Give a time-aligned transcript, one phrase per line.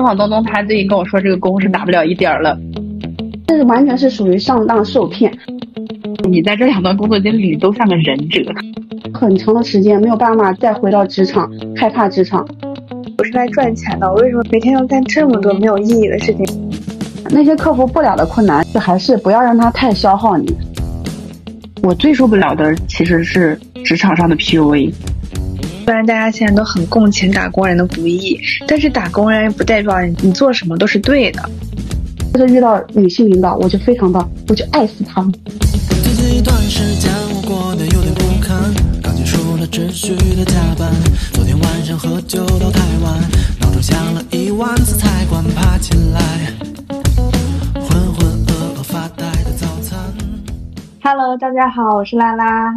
[0.00, 2.58] 凤凰东东他最近跟我说，这个工是打不了一点儿了，
[3.46, 5.30] 这是完全是属于上当受骗。
[6.26, 8.40] 你在这两段工作经历里都像个忍者，
[9.12, 12.48] 很长的时间没有办法再回到职场，害怕职场。
[13.18, 16.46] 我是来赚钱的，我为什么每天要干这么多没有意义的事情？
[17.28, 20.50] 那些克服不了的困难，就还是不要让它太消耗你。
[21.82, 24.94] 我最受不了的其实是职场上的 PUA。
[25.84, 31.42] 虽然大家现在都很共情打工人的不易，但是打工人不代表你做什么都是对的。
[32.32, 35.32] 就是遇到女性领导，我就非常的，我就爱死他们。
[36.04, 38.56] 最近一段时间我过得有点不堪，
[39.02, 40.88] 刚结束了持续的加班，
[41.32, 43.20] 昨天晚上喝酒到太晚，
[43.60, 46.20] 闹钟响了一万次才敢爬起来，
[47.74, 49.98] 浑浑噩噩发呆的早餐。
[51.02, 52.72] Hello，大家好，我是拉拉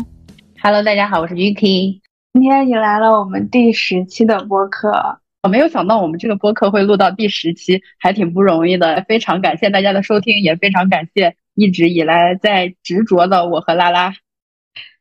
[0.63, 1.99] ，Hello，大家好，我是 Yuki。
[2.33, 5.19] 今天迎来了我们第十期的播客。
[5.43, 9.05] 我没有想到我们这个播客会录到第十期，还挺不容易的。
[9.07, 14.13] 非常感谢大家的收听，也非常感谢一直以来在执着的我和拉拉。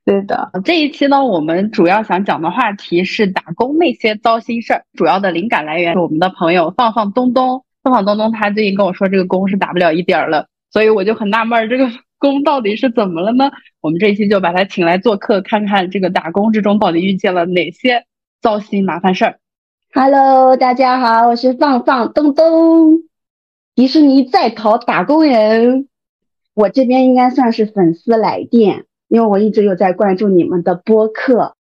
[0.04, 4.84] 对的，这一期呢，我们主要想讲的话题是打工那些糟心事儿。
[4.92, 11.88] 主要的灵感来源是我们的朋友放放东东，放放东东他最近跟我说这个工是打不了一点儿了，所以我就很纳闷儿，这个
[12.22, 13.50] 工到底是怎么了呢？
[13.80, 18.04] 我们这一期就把他请来做客，看看这个打工之中到底遇见了哪些
[18.40, 19.40] 糟心麻烦事儿。
[19.92, 23.02] Hello，大家好，我是放放东东，
[23.74, 25.88] 迪士尼在逃打工人。
[26.54, 31.56] 我这边应该算是粉丝来电，因为我一直有在关注你们的播客，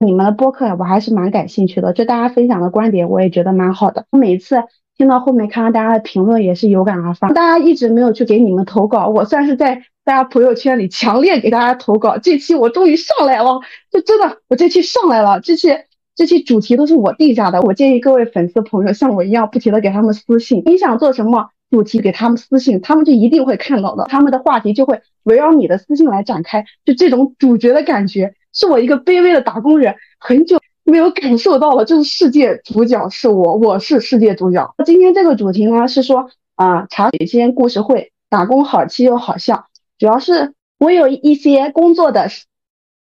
[0.00, 4.06] 你们的播客我还是蛮感兴趣的，就大家分享的观点我也觉得蛮好的。
[4.10, 4.56] 我每次
[4.98, 7.28] 听到后面看到大家的评论也是有感而发。
[7.28, 12.18] 大家一直没有去给你们投稿，我算是在大家朋友圈里强烈给大家投稿。
[12.18, 13.60] 这期我终于上来了，
[13.90, 15.68] 就真的我这期上来了，这期。
[16.16, 34.74] 这期主题都是我定下的，我建议各位粉丝朋友像我一样不停的给他们私信，你想做什么主题给他们私信，他们就一定会看到的，他们的话题就会围绕你的私信来展开，就这种主角的感觉，是我一个卑微的打工人很久没有感受到了，就是世界主角是我，我是世界主角。
[34.84, 39.66] 今天这个主题呢是说啊、茶水间故事会，打工好气又好笑，
[39.98, 42.28] 主要是我有一些工作的。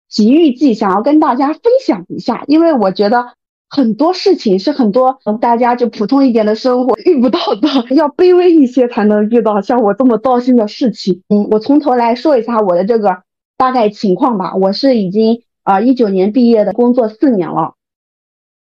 [0.09, 3.33] 奇遇记想要跟大家分享一下，因为我觉得
[3.69, 11.23] 很多事情是很多大家就普通一点的生活遇不到的， 要卑微一些才能遇到像我这么糟心的事情。
[11.29, 13.23] 嗯，我从头来说一下我的这个
[13.59, 14.55] 大概情况吧。
[14.55, 17.75] 我是已经啊一九年毕业的，工作四年了，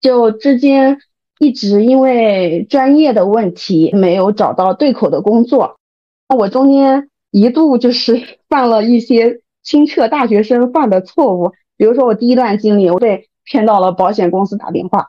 [0.03, 0.99] 就之间
[1.39, 5.79] 一直因为专业的问题没有找到对口的工作。
[6.29, 9.41] 那我中间一度就是 犯了一些。
[9.65, 15.07] 清澈大学生犯的错误，比如说我第一段经历，我被骗到了保险公司打电话。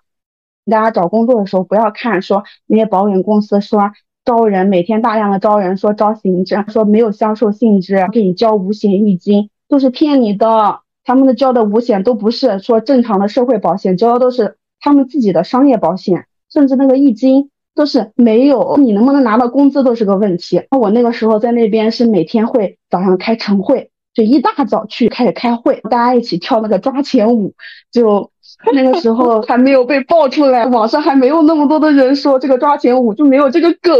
[0.70, 3.90] 大家找工作的时候，不要看说那些保险公司说
[4.24, 10.82] 招人，每天大量的招人，说招行政，说没有销售性质，给你交五险一金，都是骗你的。
[11.02, 20.62] 他们的交的五险都不是说正常的社会保险，交的都是他们自己的商业保险，甚至那个一金都是没有，你能不能拿到工资都是个问题。
[20.70, 23.90] 我那个时候在那边是每天会早上开晨会。
[24.12, 27.52] 就一大早去开始开会，大家一起跳那个抓钱舞，
[27.90, 28.30] 就
[28.72, 33.92] 那个时候还没有被爆出来，网上还没有那么多的人说这个抓钱舞，就没有这个梗。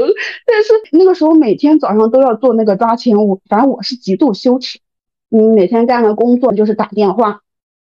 [0.47, 4.79] 但是那个时候每天早上都要做那个抓钱舞，反正我是极度羞耻。
[5.31, 7.41] 嗯，每天干的工作就是打电话，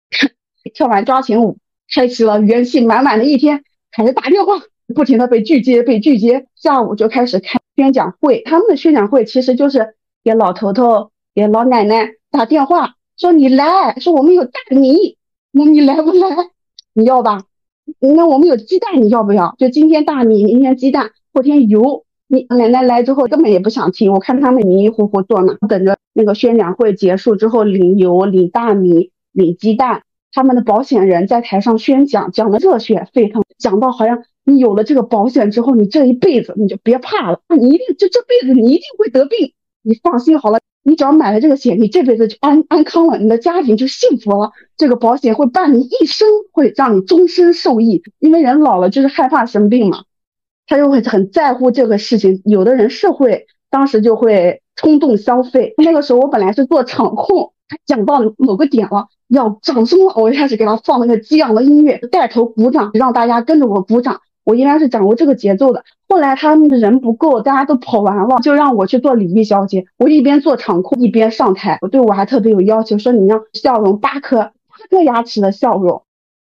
[0.72, 1.58] 跳完抓钱舞，
[1.92, 4.54] 开启了元气满满的一天，开始打电话，
[4.94, 6.46] 不停的被拒接，被拒接。
[6.54, 9.94] 下午就开始开宣讲会，他们的宣讲会其实就是
[10.24, 11.10] 给老头头。
[11.34, 15.18] 给老奶奶打电话说你来，说我们有大米，
[15.52, 16.48] 那你来不来？
[16.94, 17.44] 你要吧？
[18.00, 19.54] 那我们有鸡蛋，你要不要？
[19.58, 22.04] 就今天大米，明天鸡蛋，后天油。
[22.26, 30.04] 你奶奶来之后根本也不想听，我看他们迷迷糊糊坐那，等着那个宣讲会结束之后领油、领大米、领鸡蛋。
[30.36, 40.60] 他们的保险人在台上宣讲，讲的热血沸腾，讲到好像你有了这个保险之后，你这一辈子你就别怕了，你一定就这辈子你一定会得病，你放心好了。
[40.82, 44.52] 你只要买了这个险，你这辈子就安安康了，你的家庭就幸福了。
[44.76, 48.02] 这个保险会伴你一生，会让你终身受益。
[48.18, 50.04] 因为人老了就是害怕生病嘛，
[50.66, 52.42] 他就会很在乎这个事情。
[52.44, 55.72] 有的人是会当时就会冲动消费。
[55.78, 64.20] 那个时候我本来是做场控，他讲到某个点了，要掌声了，我就开始给他放那个激昂的音乐，带头鼓掌，让大家跟着我鼓掌。
[64.44, 65.84] 我应该是掌握这个节奏的。
[66.08, 69.86] 后来他们的人不够，大家都跑完了，就让我去做礼仪小姐。
[69.98, 74.52] 我一边做场控一边上台，我对我还特别有要求，说你要笑容八颗八
[74.88, 76.04] 颗牙齿的笑容。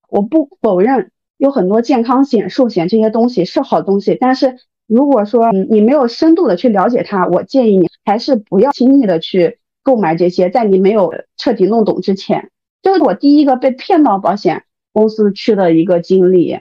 [0.10, 12.50] 我不否认，有很多健康险、寿险这些东西是好东西，但是如果说你没有深度的去了解它，我建议你还是不要轻易的去购买这些，在你没有彻底弄懂之前。
[12.84, 16.60] 这是我第一个被骗到保险公司去的一个经历。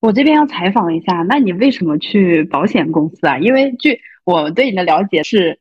[0.00, 3.38] 我这边要采访一下，那你为什么去保险公司啊？
[3.38, 5.58] 因为据我对你的了解是，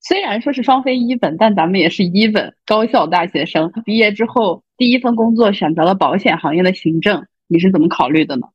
[0.00, 8.46] 虽然说是双非一本，但咱们也是一本高校大学生，毕业之后第一份工作选择了保险行业的行政，你是怎么考虑的呢？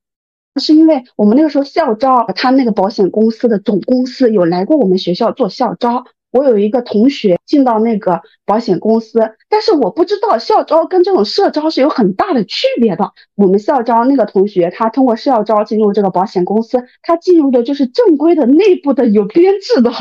[0.59, 6.05] 是因为我们那个时候校招，他那个保险公司的总公司有来过我们学校做校招。
[6.31, 9.19] 我有一个同学进到那个保险公司，
[9.49, 13.11] 但是我不知道校招跟这种社招是有很大的区别的。
[13.35, 19.91] 我们校招那个同学，他通过校招进入这个保险公司，他进入的就是正规的内部的有编制的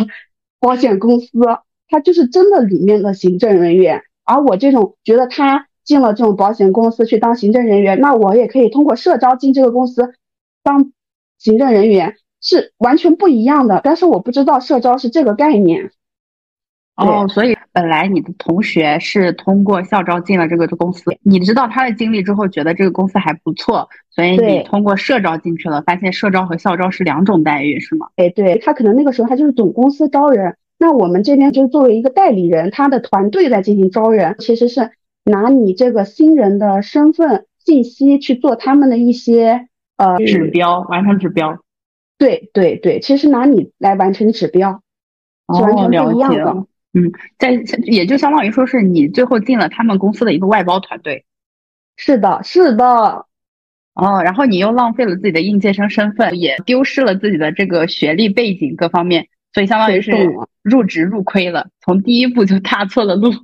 [0.60, 1.28] 保险公司，
[1.88, 4.02] 他就是真的里面的行政人员。
[4.24, 10.14] 而我这种觉得他进了这种保险公司去当行政人员，那我也可以通过社招进这个公司
[10.62, 10.92] 当
[11.38, 13.80] 行政人员，是完全不一样的。
[13.82, 15.90] 但是我不知道社招是这个概念。
[17.00, 28.08] 哦，所以本来你的同学是通过校招进了这个公司，你知道他的经历之后，觉得这个公司还不错，所以你通过社招进去了，发现社招和校招是两种待遇，是吗？
[28.16, 34.90] 哎，对他可能那个时候他就是总公司招人，那我们这边就是作为一个代理人，他的团队在进行招人，其实是
[35.24, 41.58] 拿你这个新人的身份信息去做他们的一些呃指标，完成指标。
[42.18, 44.82] 对对对，其实拿你来完成指标，
[45.54, 46.66] 是完全不一样的。
[46.92, 47.52] 嗯，在
[47.84, 51.24] 也就相当于说是你最后进了他们公司的一个外包团队，
[51.96, 52.84] 是的，是的，
[53.94, 60.12] 哦，然后你又浪费了自己的应届生身份，也丢失了自己的这个学历背景各方面，所以相当于是
[60.62, 63.32] 入职入亏了，从第一步就踏错了路。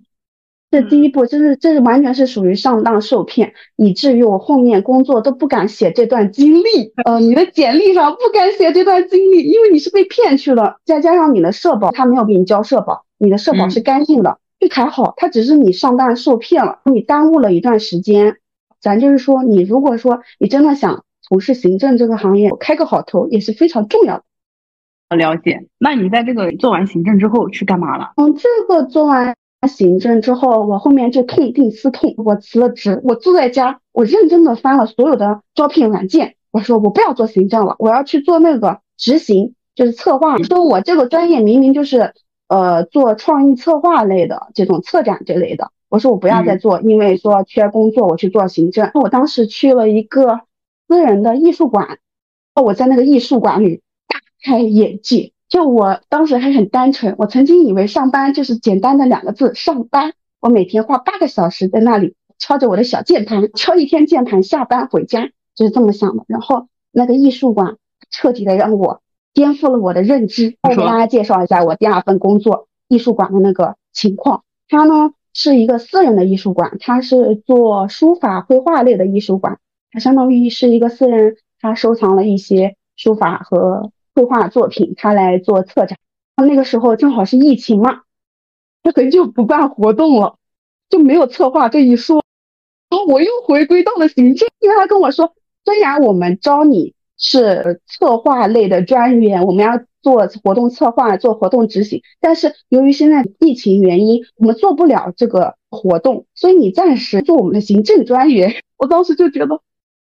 [0.69, 6.93] 这第一步，就是这是完全是属于上当受骗，以至于我后面工作都不敢写这段经历。
[7.05, 13.06] 呃，你的简历上不敢写这段经历，因为你是被骗去了，再加上你的社保他没有给你交社保。
[13.19, 18.37] 你的社保是干净的，这还好，他只是你上当受骗了，你耽误了一段时间。
[18.79, 24.23] 咱就是说，你如果说你真的想从事行政这个行业，开个好头也是非常重要的。
[25.11, 25.67] 我了解。
[25.79, 28.13] 那你在这个做完行政之后去干嘛了？
[28.17, 29.35] 嗯，这个做完
[29.67, 40.37] 行政之后，我后面就痛定思痛，我辞了职，我坐在家，我认真的翻了所有的招聘软件，我说我不要做行政了，我要去做那个执行，就是策划。
[40.39, 42.13] 说我这个专业明明就是。
[42.49, 48.91] 呃，做创意策划类的这种策展这类的，我说我不要再做，因为说缺工作，我去做行政。
[48.95, 50.43] 我当时去了一个
[50.87, 51.99] 私人的艺术馆，
[52.55, 55.33] 我在那个艺术馆里大开眼界。
[55.49, 60.13] 就我当时还很单纯，我曾经以为上班就是简单的两个字上班。
[60.41, 66.25] 我每天花八个小时在那里敲着我的小键盘，敲一天键盘，下班回家就是这么想的。
[66.29, 67.77] 然后那个艺术馆
[68.11, 69.01] 彻底的让我。
[69.37, 70.57] 颠覆了我的认知。
[70.63, 74.45] 我给大家介绍一下我第二份工作艺术馆的那个情况。
[74.67, 79.59] 它呢是一个私人的艺术馆，它是做书法绘画类的艺术馆。
[79.93, 85.99] 它相当于是一个私人，他收藏了一些书法和绘画作品，他来做策展。
[86.37, 88.05] 那个时候正好是疫情嘛，
[88.83, 90.39] 他很久不办活动了，
[90.89, 92.25] 就没有策划这一说。
[92.89, 95.35] 然后我又回归到了行政，因为他跟我说，
[95.67, 96.95] 虽然我们招你。
[97.19, 102.03] 是策划类的专员，我们要做活动策划，做活动执行。
[102.21, 108.55] 但是由于现在疫情原因，我们做不了这个活动，所以你暂时做我们的行政专员。
[108.77, 109.61] 我当时就觉得，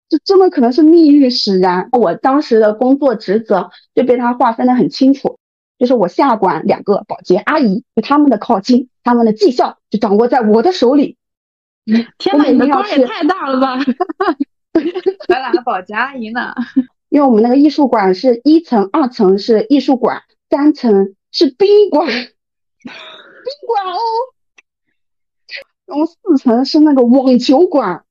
[0.09, 1.89] 这真的可能是命运使然。
[1.93, 5.39] 我当时的工作职责就被他划分的很清楚，
[5.79, 11.19] 就是我下管两个保洁阿姨，就他们的考勤、他们的绩效就掌握在我的手里。
[12.17, 13.79] 天哪，你的官也太大了吧！
[15.29, 16.55] 还揽了保洁阿姨呢。
[17.15, 22.93] 因为我们那个艺术馆是一层、二层是艺术馆，三层是宾馆，宾
[23.69, 23.99] 馆哦，
[25.87, 28.05] 然后四层是那个网球馆，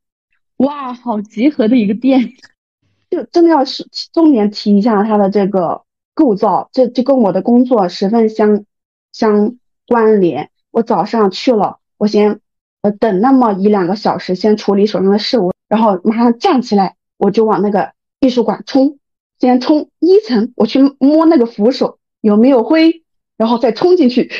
[0.55, 2.31] 哇，好集合的一个店，
[3.11, 5.81] 就真的要是重点提一下它的这个
[6.13, 8.63] 构造，这就跟我的工作十分相
[9.11, 10.49] 相关联。
[10.71, 12.39] 我早上去了，我先
[12.83, 17.91] 呃等那么一两个小时，先处理手上的事务，然后马上站起来，我就往那个。
[18.23, 18.99] 艺术馆冲，
[19.37, 23.03] 先冲一层，我去摸那个扶手有没有灰，
[23.35, 24.31] 然后再冲进去，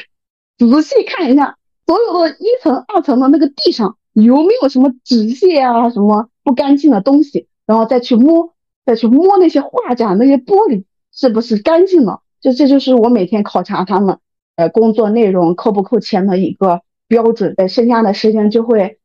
[0.58, 8.54] 仔细看一下所有的一层、二层的那个地上有没有什么纸屑啊，什么不干净的东西，然后再去摸，
[8.86, 12.22] 再去摸那些画架那些玻璃是不是干净了。
[12.40, 14.18] 就这就是我每天考察他们，
[14.56, 17.54] 呃，工作内容扣不扣钱的一个标准。
[17.58, 19.00] 在剩下的时间就会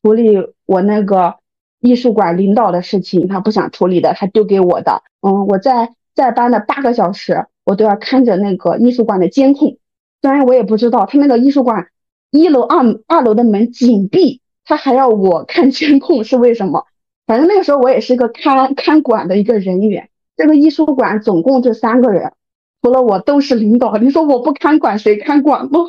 [0.00, 1.41] 处理我那个。
[1.82, 5.02] 艺术馆领导的事情，他不想处理的，他丢给我的。
[5.20, 9.76] 嗯，我在在班的八个小时，我都要看着那个艺术馆的监控。
[10.22, 11.88] 虽然我也不知道他那个艺术馆
[12.30, 16.86] 一楼、二二楼的门紧闭，他还要我看监控是为什么？
[17.26, 20.08] 反正那个时候我也是个看看管的一个人员。
[20.36, 22.32] 这个艺术馆总共就三个人，
[22.80, 23.96] 除了我都是领导。
[23.96, 25.80] 你说我不看管谁看管吗？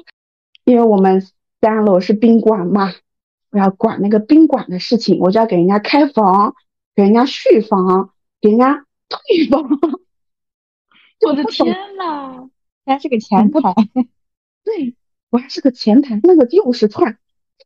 [0.66, 1.24] 因为我们
[1.62, 2.94] 三楼是宾馆嘛。
[3.54, 6.56] 我要管那个宾馆的事情，我就要给人家开房，
[6.96, 8.10] 给人家续房，
[8.42, 9.62] 给人家退房。
[11.22, 12.50] 我的天呐，
[12.84, 13.60] 还是个前台。
[14.66, 14.96] 对
[15.30, 17.20] 我还是个前台，那个钥匙串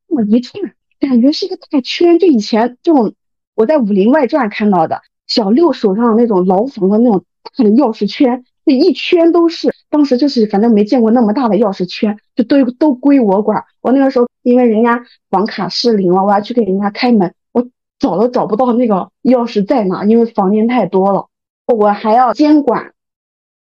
[0.09, 2.19] 这么一串，感觉是一个大圈。
[2.19, 3.15] 就以前这种
[3.55, 7.23] 我在《武林外传》看到的小六手上那种牢房的那种
[7.55, 9.73] 大的钥匙圈，这一圈都是。
[9.89, 13.63] 当时就是反正没见过那么大的钥匙圈，就都都归我管。
[13.81, 17.67] 我那个时候因为人家房卡失灵了，我要去给人家开门，我
[17.99, 21.27] 找都找不到那个钥匙在哪，因为房间太多了。
[21.65, 22.93] 我还要监管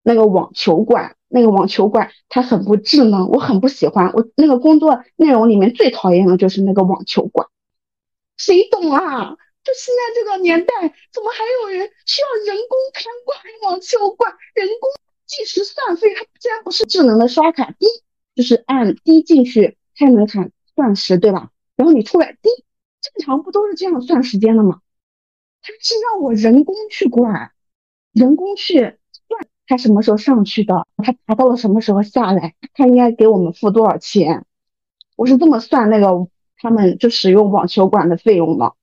[0.03, 4.13] 那个网球馆，那个网球馆它很不智能，我很不喜欢。
[4.15, 7.47] 我那个工作内容里面最讨厌的就是那个网球馆，
[8.37, 9.37] 谁懂啊？
[9.65, 10.73] 就现在这个年代，
[11.13, 13.39] 怎么还有人需要人工看管
[13.71, 14.33] 网球馆？
[14.55, 14.89] 人工？
[15.29, 17.87] 计时算费，它既然不是智能的刷卡，滴
[18.35, 21.53] 就是按滴进去开门卡算时，对吧？
[21.77, 22.49] 然后你出来滴，
[23.03, 24.81] 正常不都是这样算时间的吗？
[25.61, 27.53] 它是让我人工去管，
[28.13, 34.47] 人工去算它什么时候上去的，它达到了什么时候下来，它应该给我们付多少钱？
[35.15, 38.75] 我是这么算那个他们就使用网球馆的费用的。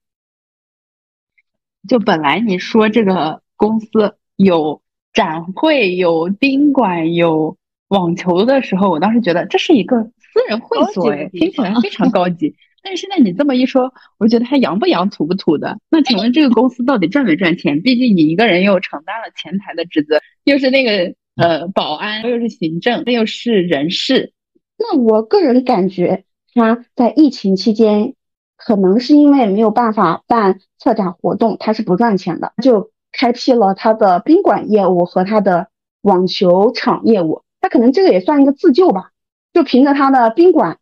[1.88, 4.80] 就本来你说这个公司有。
[5.16, 7.56] 展会有宾馆有
[7.88, 12.54] 网球的时候，我当时觉得这是一个私人会所，哎，听起来非常高级。
[12.84, 15.78] 但是现在你这么一说，我觉得它洋不洋、土不土的。
[15.90, 17.80] 那请问这个公司到底赚没赚钱？
[17.80, 24.34] 毕竟你一个人又承担了前台的职责，又是那个呃保安，又是行政，又是人事。
[24.76, 28.12] 那我个人感觉，他在疫情期间，
[28.58, 32.90] 可能是因为没有办法办策展活动，他是不赚钱的，就。
[33.16, 35.68] 开辟了他的宾馆业务和他的
[36.02, 39.12] 网球场业务，他可能这个也算一个自救吧。
[39.54, 40.76] 就凭着他的宾馆，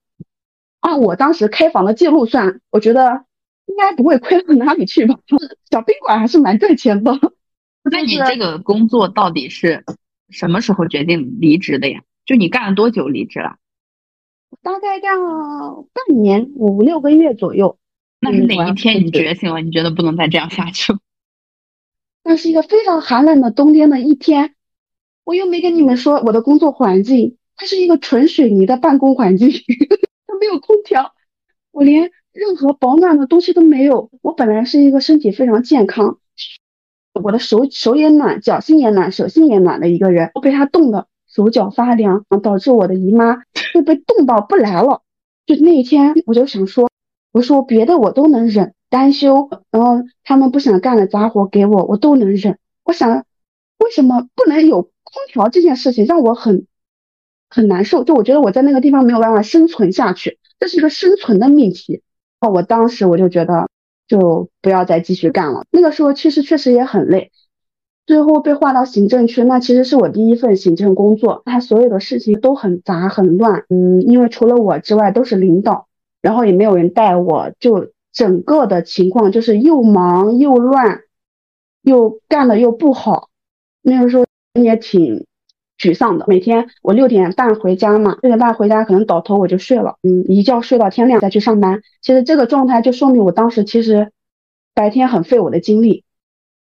[0.80, 3.24] 按我当时开房的记录算，我觉得
[3.66, 5.16] 应该不会亏到哪里去吧。
[5.70, 7.16] 小宾馆还是蛮赚钱的。
[7.88, 9.84] 那你这个工作到底是
[10.28, 12.02] 什么时候决定离职的呀？
[12.26, 13.58] 就你干了多久离职了？
[14.60, 17.78] 大概干了半年五六个月左右。
[18.18, 19.60] 那是哪一天你觉醒了？
[19.60, 20.98] 你觉得不能再这样下去了？
[22.24, 24.54] 那是一个非常寒冷的冬天的一天，
[25.24, 29.50] 我又没跟你们说我的工作环境，它是一个纯水泥的办公环境，
[30.26, 31.12] 它没有空调，
[31.70, 34.10] 我连任何保暖的东西都没有。
[34.22, 36.18] 我本来是一个身体非常健康，
[37.12, 43.42] 我的手手也暖，脚心也暖，手心也暖的一个人，我被他冻的手脚发凉，导致我的姨妈
[43.74, 45.02] 就被冻到不来了。
[45.44, 46.90] 就那一天，我就想说，
[47.34, 48.74] 我说别的我都能忍。
[48.88, 52.58] 单休，然后他们不想干的杂活给我，我都能忍。
[52.84, 53.24] 我想，
[53.78, 54.92] 为什么不能有空
[55.32, 56.68] 调这件事情让我很
[57.50, 58.04] 很难受？
[58.04, 62.02] 就我觉得我在那个地方没有办法生存下去，这是一个生存的命题。
[62.40, 63.68] 哦，我当时我就觉得，
[64.06, 65.64] 就不要再继续干了。
[65.72, 67.32] 那个时候其实确实也很累，
[68.06, 73.64] 最后被划到行政区，那其实是我第一份行政工作，他所有的事情都很杂很乱。
[73.70, 75.88] 嗯，因为除了我之外都是领导，
[76.24, 77.92] 然后也没有人带我，就。
[78.14, 81.00] 整个的情况就是又忙又乱，
[81.82, 83.28] 又干的又不好，
[83.82, 85.26] 那个时候也挺
[85.76, 86.24] 沮丧的。
[86.28, 91.82] 每天我六点半回家嘛，六点半回家可能倒头我就睡了，嗯，一觉睡到天亮再去上班。
[92.02, 94.12] 其实这个状态就说明我当时其实
[94.74, 96.04] 白天很费我的精力。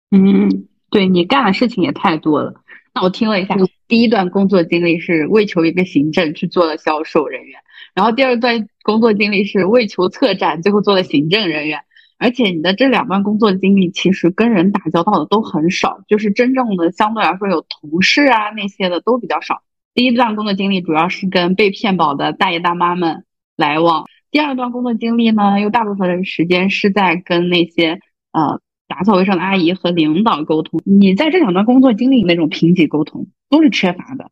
[0.10, 2.56] 嗯，对你干的事情也太多了。
[2.96, 3.56] 那我听了一下，
[3.88, 7.60] 第一段工作经历是为求一个行政去做了销售人员。
[7.94, 11.80] 然后第二段工作经历是为求策展，最后做了行政人员。
[12.20, 19.64] 而且你的这两段工作经历其实跟人打交道的都很少，就是真正的相对来说有同事啊那些的都比较少。
[19.94, 23.26] 第一段工作经历主要是跟被骗保的大爷大妈们
[23.58, 28.00] 来往，第二段工作经历呢，又大部分的时间是在跟那些
[28.32, 30.82] 呃打扫卫生的阿姨和领导沟通。
[30.86, 34.32] 你在这两段工作经历那种平级沟通都是缺乏的。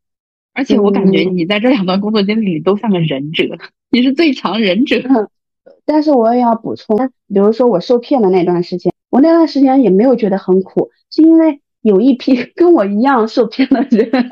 [0.54, 3.58] 而且我感觉你在这两段工作经历里都像个忍者，
[3.92, 4.98] 你是最强忍者。
[5.86, 14.30] 但是我也要补充，比如说我受骗的那段时间，我那段时间也没有觉得很苦，是因为有一批 跟我一样受骗的人，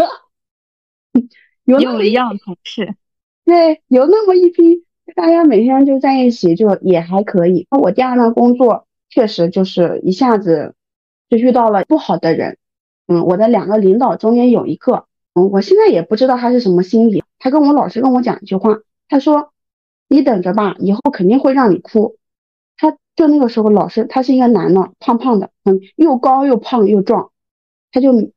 [1.65, 2.95] 有有一样同事，
[3.45, 4.85] 对，有那么一批，
[5.15, 7.67] 大家每天就在一起，就也还可以。
[7.69, 10.75] 我第二段工作确实就是一下子
[11.29, 12.57] 就遇到了不好的人。
[13.07, 17.23] 嗯，我的两个领导中间有一个，嗯，我现在也不知道他是什么心理。
[17.39, 18.77] 他跟我老是跟我讲一句话，
[19.09, 19.51] 他说
[20.07, 22.15] ：“你等着吧，以后肯定会让你哭。”
[22.77, 27.31] 他就那个时候老师，他是一个男的，胖胖的，嗯，又高又胖又壮，
[27.91, 28.31] 他就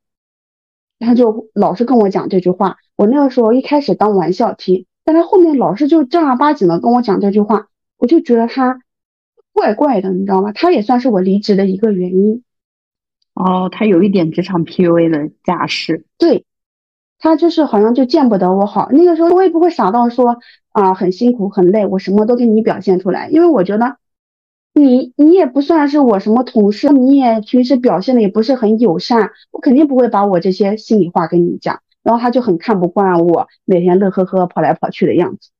[0.99, 2.77] 他就老是跟我讲这句话。
[2.97, 8.81] 我那个时候一开始当玩笑听，但他后面老是就正儿八经的跟我讲这句话，我就觉得他
[9.53, 10.51] 怪怪的，你知道吗？
[10.51, 12.43] 他也算是我离职的一个原因。
[13.33, 16.45] 哦，他有一点职场 PUA 的架势，对，
[17.17, 18.89] 他就是好像就见不得我好。
[18.91, 20.37] 那个时候我也不会傻到说
[20.73, 23.95] 啊很辛苦很累，我什么都给你表现出来，因为我觉得
[24.73, 31.79] 你你也不算是我什么同事，你也平时表现的也不是很友善，我肯定不会把我这些心里话跟你讲。
[32.03, 35.51] 然后他就很看不惯我每天乐呵呵跑来跑去的样子。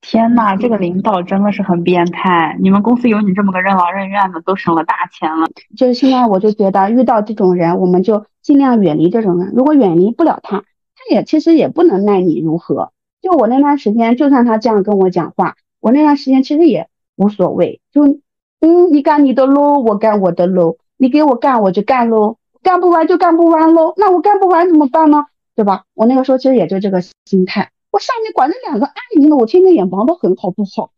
[0.00, 2.56] 天呐，这个领导真的是很变态！
[2.58, 5.46] 你们公司有你这么个任劳任怨的，都省了大钱了。
[5.76, 9.52] 就是现在，我就觉得遇到这种人，我们就尽量远离这种人。
[9.54, 12.92] 如果远离不了他，他也其实也不能奈你如何。
[13.24, 17.80] 就我那段时间，就算他这样跟我讲话，我那段时间其实也无所谓。
[17.90, 18.20] 就
[18.60, 23.94] 嗯，你干你的喽，我干我的喽，你给我干我就干喽，干不完就干不完喽。
[23.96, 25.24] 那我干不完怎么办呢？
[25.56, 25.84] 对吧？
[25.94, 27.70] 我那个时候其实也就这个心态。
[27.90, 30.90] 我上面管着两个阿姨呢，我天天也忙得很，好不好？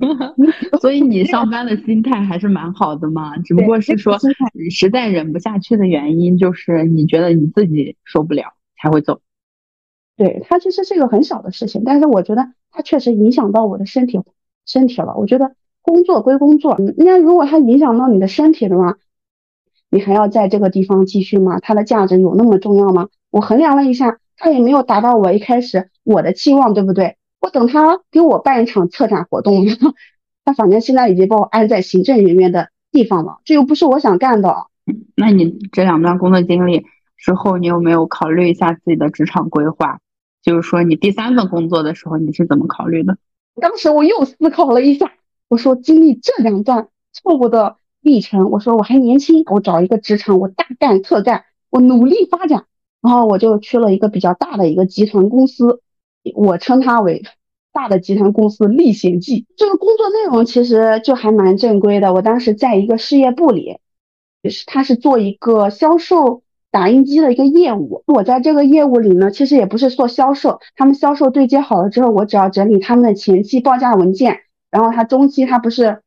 [0.80, 4.16] 所以你上班的心态还是蛮好的嘛，只不过是说
[4.70, 9.20] 实在忍不下去的原因，就是你觉得你自己受不了才会走。
[10.16, 14.20] 对他其实是一个很小的事情，但是我觉得他确实影响到我的身体
[14.66, 15.14] 身体了。
[15.16, 18.96] 我觉得工作归工作，那如果他影响到你的身体的话，
[19.90, 21.60] 你还要在这个地方继续吗？
[21.60, 23.08] 它的价值有那么重要吗？
[23.30, 24.18] 我衡量了一下。
[24.36, 27.16] 他也没有达到我一开始我的期望，对不对？
[27.40, 29.64] 我等他给我办一场策展活动，
[30.44, 34.66] 他反正现在已经把我安在行政人员的地方了，这又不是我想干的。
[35.14, 36.84] 那你这两段工作经历
[37.16, 40.00] 之后，你有没有考虑一下自己的职场规划？
[40.44, 43.16] 就是说，你第三份工作的时候，你是怎么考虑的？
[43.60, 45.10] 当时我又思考了一下，
[45.48, 52.66] 我说经历这两段错误的历程，我说我还年轻，我找一个职场，我大干特干，我努力发展。
[53.00, 55.82] 然后我就去了一个比较大的一个集团公司，
[56.34, 57.22] 我称它为
[57.70, 59.46] 大的集团公司历险记。
[59.56, 62.14] 这个工作内容其实就还蛮正规的。
[62.14, 63.78] 我当时在一个事业部里，
[64.42, 66.43] 就是他是做一个销售
[66.74, 68.02] 打印机的一个业务。
[68.08, 74.40] 我在这个业务里呢，其实也不是做销售，他们销售对接好了之后，我只要整理他们的前期报价文件，
[74.72, 76.02] 然后他中期他不是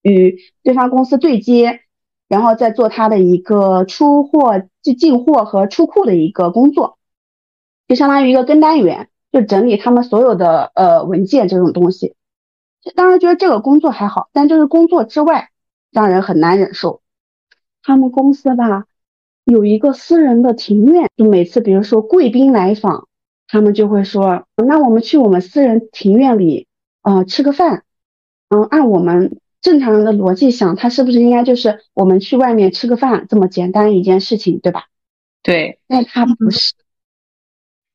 [0.00, 1.80] 与对方公司对接。
[2.28, 6.96] 然后再做他的一个出货、进进货和出库的一个工作，
[7.86, 12.14] 就相当于一个跟单员，就整理他们所有的呃文件这种东西。
[12.96, 15.50] 当然觉得这个工作还好，但就是工作之外
[15.90, 17.02] 让人很难忍受。
[17.82, 18.86] 他们公司吧
[19.44, 23.08] 有一个私人的庭院，就每次比如说贵宾来访，
[23.48, 26.66] 他们就会说：“那我们去我们私人庭院里
[27.02, 27.84] 呃吃个饭。”
[28.48, 29.38] 嗯，按我们。
[29.62, 34.86] 正常人的逻辑想，他是不是应该就是我们去外面吃个饭这么简单一件事情，对吧？
[35.40, 36.74] 对，但他不是，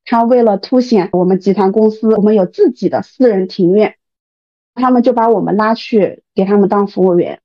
[0.05, 3.97] 他为了凸显我们集团公司，我们有自己的私人庭院，
[4.75, 7.41] 他们就把我们拉去给他们当服务员，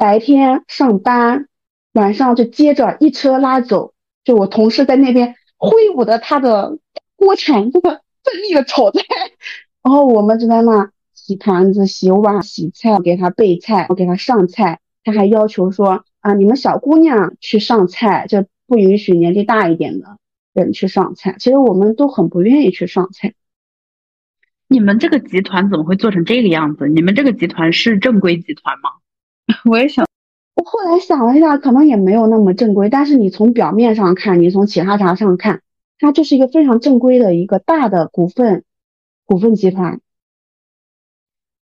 [0.00, 1.46] 白天上班，
[1.92, 3.92] 晚上就接着一车拉走，
[4.24, 6.78] 就我同事在那边挥舞着他的
[7.16, 7.90] 锅铲，这么
[8.24, 9.02] 奋力的炒菜，
[9.82, 10.90] 然后我们就在那。
[11.12, 14.80] 洗盘子、洗碗、洗菜，给他备菜，我给他上菜。
[15.04, 20.16] 他还要求说啊，你们小姑娘去上菜，就不允许年纪大一点的
[20.54, 21.36] 人去上菜。
[21.38, 23.34] 其实我们都很不愿意去上菜。
[24.66, 26.88] 你们这个集团怎么会做成这个样子？
[26.88, 28.90] 你们这个集团是正规集团吗？
[29.70, 30.06] 我也想，
[30.56, 32.88] 我后来想了一下，可能也没有那么正规。
[32.88, 35.62] 但是你从表面上看，你从其他啥上看，
[35.98, 38.64] 它就是一个非常正规的一个大的股份
[39.26, 40.00] 股份集团。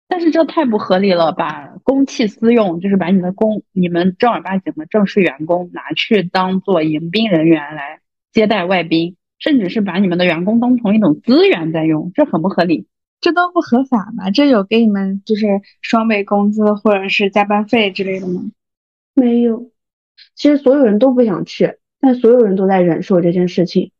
[0.08, 12.86] 但是这太不合理了，把公器私用，就是把你的公、你们正儿八经的正式员工拿去当做迎宾人员来接待外宾，甚至是把你们的员工当成一种资源在用，这很不合理，
[13.22, 14.30] 这都不合法吧？
[14.30, 18.42] 这有给你们就是双倍工资或者是加班费之类的吗？
[19.14, 19.70] 没有，
[20.34, 23.92] 其实所有人都不想去，但所有人都在忍受这件事情。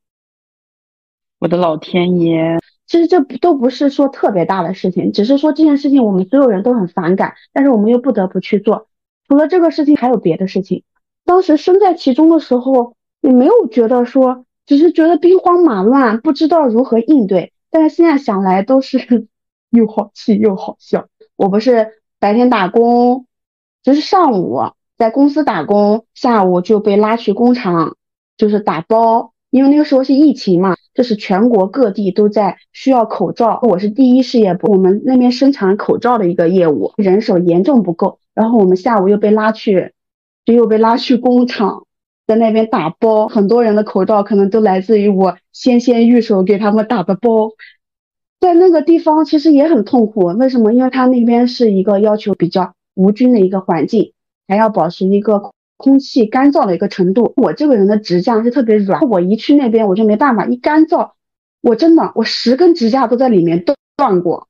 [1.39, 2.59] 我的老天爷！
[2.87, 8.89] 其实这都不是说特别大的事情，只是说这件事情我们所有人都很反感，但是我们又不得不去做。
[9.29, 10.83] 除了这个事情，还有别的事情。
[11.25, 17.53] 当时身在其中的时候，也没有觉得说，只是觉得兵荒马乱，不知道如何应对。
[17.73, 19.29] 但是现在想来，都是
[19.71, 21.07] 又好气又好笑。
[21.35, 21.89] 我不是
[22.21, 23.27] 白天打工，
[23.83, 24.61] 就是上午
[24.97, 27.97] 在公司打工，下午就被拉去工厂，
[28.37, 29.33] 就是打包。
[29.51, 33.59] 因为那个时候是疫情嘛，就是全国各地都在需要口罩。
[33.63, 38.19] 我是第一事业部，我们那边生产口罩的一个业务，人手严重不够。
[38.35, 39.93] 然后我们下午又被拉去，
[40.47, 41.87] 就又被拉去工厂，
[42.39, 43.29] 在那边打包。
[43.29, 47.51] 很多人的口罩可能都来自于我纤纤玉手给他们打的包。
[48.41, 50.73] 在那个地方其实也很痛苦，为什么？
[50.73, 54.13] 因为他那边是一个要求比较无菌的一个环境，
[54.49, 55.53] 还要保持一个。
[55.79, 61.11] 空气干燥的一个程度，我这个人的指甲是特别软，我一去那边我就没办法，一干燥，
[61.61, 64.47] 我真的我十根指甲都在里面断断过，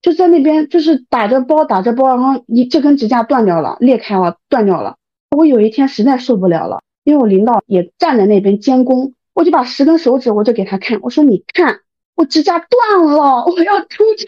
[0.00, 4.96] 就在那边就是打着包打着包，然后一这根指甲断掉了，裂开了，断掉了。
[5.36, 11.80] 我有一天实在受不了了，因为我领导也站在那边监工，我就把十根手指我就给他看，我说你看
[12.16, 14.26] 我指甲断了，我要出去，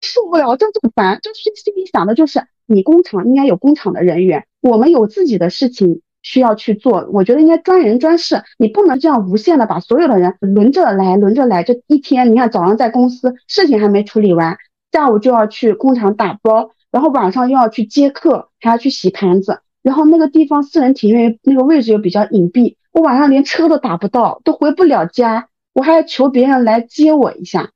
[0.00, 4.44] 受不了，真的烦，就是心里想的就是你工厂应该有工厂的人员。
[4.60, 11.62] 我们有自己的事情需要去做，我觉得应该专人专事，你不能这样无限的把所有的人轮着来，轮着来。
[11.62, 14.58] 这一天，你看早上在公司事情还没处理完，
[14.92, 19.60] 下午就要去工厂打包，然后晚上又要去接客，还要去洗盘子。
[19.82, 27.70] 然后那个地方私人庭院那个位置又比较隐蔽，我晚上连车都打不到，都回不了家，我还要求别人来接我一下。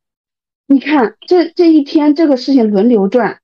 [0.67, 3.39] 你看这这一天这个事情轮流转。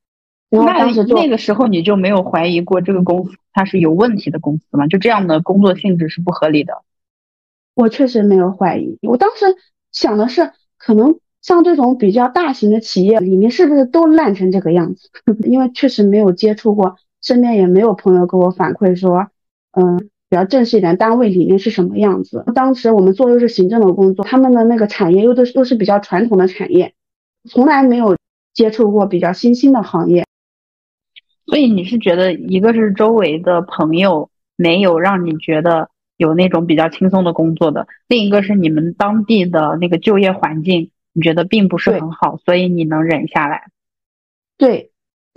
[0.53, 4.89] 那那个时候你就没有怀疑过这个公司它是有问题的公司吗？
[4.89, 6.83] 就这样的工作性质是不合理的。
[7.75, 9.47] 我确实没有怀疑，我当时
[9.93, 15.09] 想的是，可能像这种比较大型的企业里面，是不是都烂成这个样子？
[15.47, 19.29] 因为确实没有接触过，身边也没有朋友给我反馈说，
[19.73, 22.45] 嗯，比较正式一点单位里面是什么样子。
[22.55, 26.95] 当时我们做又是行政的工作，他们的那个产业又都又是比较传统的产业，
[27.49, 28.17] 从来没有
[28.55, 30.25] 接触过比较新兴的行业。
[31.47, 43.65] 所以你是觉得一个是周围的朋友没有让你觉得有那种比较轻松的工作的，另一个是你们当地的那个就业环境你觉得并不是很好，所以你能忍下来。
[44.57, 44.90] 对，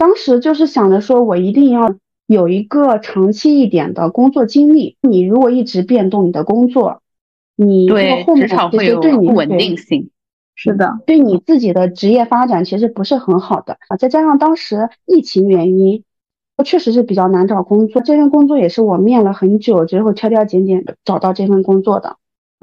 [0.04, 1.96] 当时就是想着说我一定要
[2.28, 4.98] 有一个长期一点的工作经历。
[5.00, 7.02] 你如果一直变动你的工作，
[7.56, 10.10] 你对职场会有不稳定性。
[10.56, 13.96] 是的，对你自己的职业发展其实不是很好的啊。
[13.96, 16.04] 再加上当时疫情原因，
[16.66, 18.02] 确实是比较难找工作。
[18.02, 22.18] 这份工作也是我面了很久，最后挑挑拣拣找到这份工作的。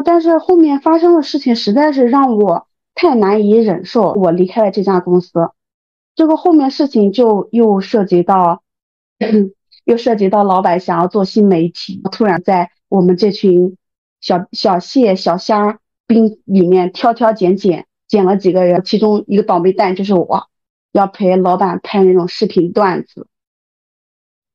[0.05, 5.49] 但是后面发生的事情实在是让我太难以忍受，我离开了这家公司。
[6.21, 8.63] 这个后面事情就又涉及到，
[9.87, 13.79] 又涉及到老板想要做新媒体，突然在我们这群
[14.21, 15.79] 小小蟹、小虾。
[16.07, 20.49] 兵里面挑挑拣拣拣了几个人，其中一个倒霉蛋就是我，
[20.93, 23.27] 要陪老板拍那种视频段子。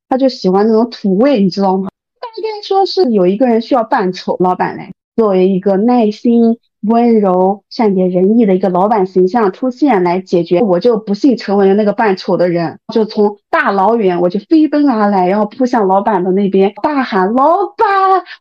[0.08, 1.90] 他就喜欢那种土味，你知道吗？
[2.20, 17.88] 大概说是有一个人需要扮丑，老板来作为一个耐心、温柔、善解人意的一个老板形象出现来解决，我就不幸成为了那个扮丑的人，就从大老远我就飞奔而来，然后扑向老板的那边，大喊：“老板！”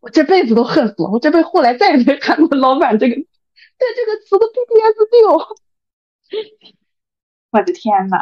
[0.03, 3.25] 我这辈子都恨死了，我这辈子后来再也没喊过“老板”这个，对
[3.97, 5.57] 这个词的 PTSD。
[7.53, 8.19] 我的天呐，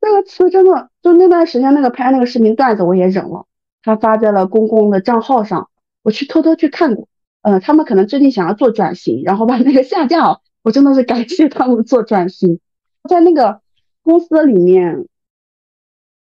[0.00, 3.46] 那个词真的，就那段时间那个拍那个视频段子我也忍了，
[3.82, 5.68] 他发在了公共的账号上，
[6.02, 7.08] 我去偷偷去看过。
[7.42, 10.40] 呃，他们可能最近想要做转型，然后把那个下架。
[10.62, 12.60] 我真的是感谢他们做转型，
[13.08, 13.60] 在那个
[14.04, 15.08] 公司里面，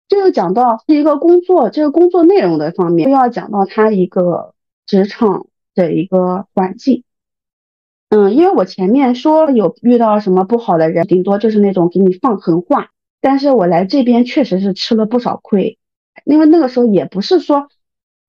[0.07, 4.53] 就是讲到是一个工作，这个工作内容的方面，又要讲到他一个
[4.85, 7.03] 职场的一个环境。
[8.07, 15.77] 嗯，因为我前面说有遇到什么不好的人，顶多就是那种给你放狠话，但是我来这边确实是吃了不少亏，
[16.23, 17.67] 因为那个时候也不是说。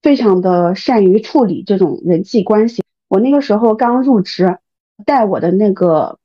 [0.04, 2.82] 非常的善于处理这种人际关系。
[3.08, 4.58] 我那个时候刚入职，
[5.06, 6.18] 带我的那个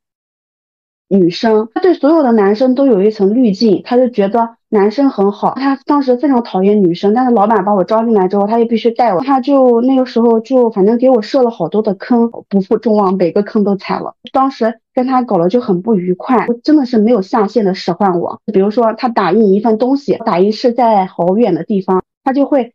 [1.08, 5.54] 女生，她对所有的男生都有一层滤镜，她就觉得男生很好。
[5.54, 9.20] 她当时非常讨厌女生，但是老板把我招进来之后，她又必须带我。
[9.20, 14.14] 她就那个时候就反正给我设了好多的坑，不负众望，每个坑都踩了。
[14.30, 18.42] 当时跟她搞了就很不愉快，真的是没有下限的使唤我。
[18.52, 22.74] 比如说，他打印一份东西，打印是在好远的地方，他就会。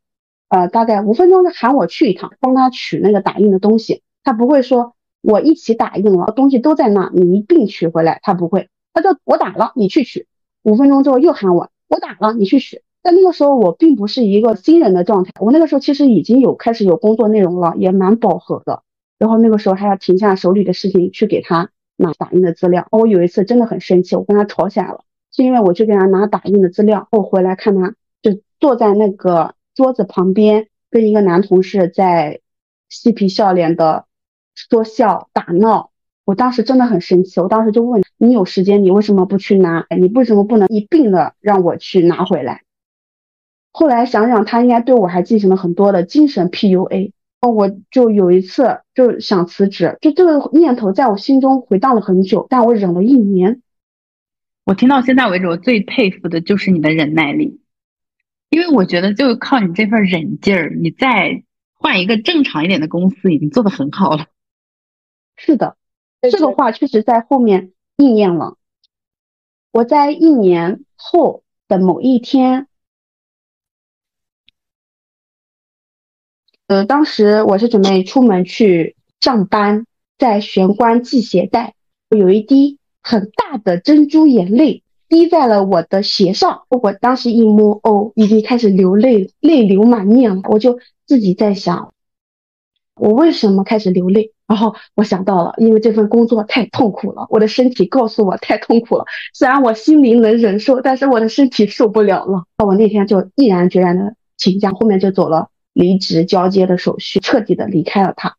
[0.50, 4.02] 呃，大概五分钟就喊我去一趟，帮他取那个打印的东西。
[4.24, 8.20] 他不会说我一起打印了，东西都在那，你一并取回来。
[8.24, 10.28] 他不会，他就我打了，你去取。
[10.64, 12.82] 五分钟之后又喊我，我打了，你去取。
[13.02, 18.82] 但那个时候我并不是一个新人的状态，我那个时候其实已经有开始有工作内容了，也蛮饱和的。
[19.20, 22.88] 然后那个时候还要停下手里的事情去给他拿打印的资料。
[22.92, 32.40] 我有一次真的很生气，我跟他吵起来了，是因为我去给他拿打印的资料，我回来看他就坐在那个桌子旁边，跟一个男同事在
[32.90, 34.06] 嬉皮笑脸的
[34.56, 35.92] 说笑打闹。
[36.24, 39.86] 我当时真的很生气，我当时就问你有时间，你为什么不去拿？
[39.96, 42.64] 你为什么不能一并的让我去拿回来？
[43.72, 47.12] 后来想想，他应该对我还进行了很多的精神 PUA
[47.42, 47.52] 哦。
[47.52, 53.62] 我就有一次就想辞职，就这个念头在我心中回荡了很久，但我忍了一年。
[54.64, 57.60] 我听到现在为止，我最佩服的就是你的忍耐力，
[58.50, 64.28] 因为我觉得就靠你这份忍劲儿，你再换一个正常一点的公司，已经做得很好了。
[65.36, 65.78] 是的。
[66.22, 68.58] 这个话确实在后面应验了。
[69.72, 72.68] 我在一年后的某一天，
[76.68, 79.86] 呃，当时我是准备出门去上班，
[80.18, 81.76] 在玄关系鞋带，
[82.10, 84.82] 有一滴很大的珍珠眼泪
[85.16, 86.64] 滴在了我的鞋上。
[86.68, 90.42] 我当时一摸，哦，已经开始流泪，泪流满面了。
[90.50, 91.94] 我就自己在想，
[92.96, 94.34] 我为什么开始流泪？
[94.46, 99.06] 然后我想到了，因为这份工作太痛苦了，我的身体告诉我太痛苦了。
[99.34, 102.44] 虽然我心灵能忍受，但是我的身体受不了了。
[102.64, 108.36] 我那天就毅然决然的请假，后面就走了离职交接的手续，彻底的离开了他。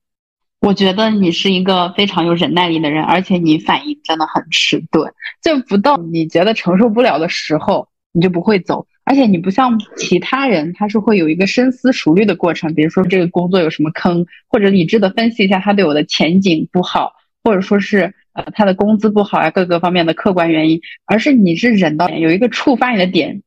[0.61, 8.87] 我觉得你是一个非常有忍耐力的人，而且你反应真的很迟钝，就不到你觉得承受不了的时候，你就不会走。
[9.05, 17.13] 而且你不像其他人，他是会有一个深思熟虑的过程，比如说这个工作有什么坑，或者理智的分析一下他对我的前景不好，
[17.45, 23.43] 或者说是呃他的工资不好啊，各个方面的客观原因，而是你是忍到有一个触发你的点，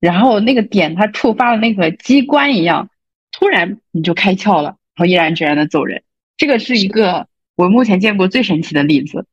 [0.00, 2.90] 然后那个点它触发了那个机关一样，
[3.32, 6.02] 突然你就开窍了，然后毅然决然的走人，
[6.38, 9.26] 这个是一个我目前见过最神奇的例子。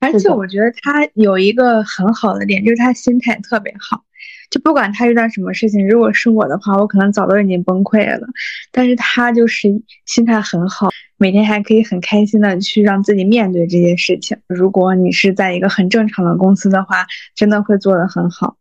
[0.00, 4.04] 而且我觉得他有一个很好的点，就是他心态特别好。
[4.50, 8.26] 就不管他遇到什么事情，如果是我的话，我可能早都已经崩溃了。
[8.70, 9.68] 但是他就是
[10.04, 14.36] 心态很好，每天还可以很开心的去让自己面对这些事情。
[14.46, 18.58] 如果你是在一个很正常的公司的话，真的会做得很好。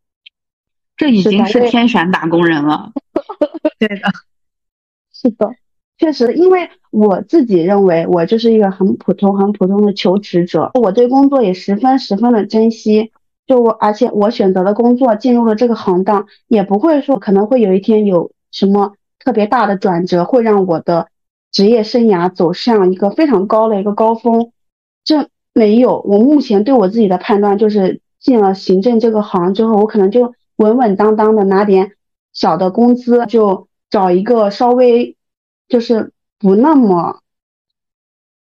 [0.96, 2.94] 这已经是天选打工人了。
[3.78, 4.12] 对的，
[5.12, 5.54] 是的。
[5.98, 13.12] 确实，因为我自己认为我就是一个很普通、很普通的求职者，我对工作也十分、十分的珍惜。
[13.46, 21.08] 就我，而且我选择了工作，进入了这个行当，也不会说可能会有一天有什么特别大的转折，会让我的
[21.52, 24.52] 职业生涯走向一个非常高的一个高峰。
[25.04, 31.92] 这没有，我目前对我自己的判断就是，进了行政这个行之后，我可能就稳稳当当的拿点
[32.34, 35.16] 小的工资，就找一个稍微。
[35.68, 37.20] 就是不那么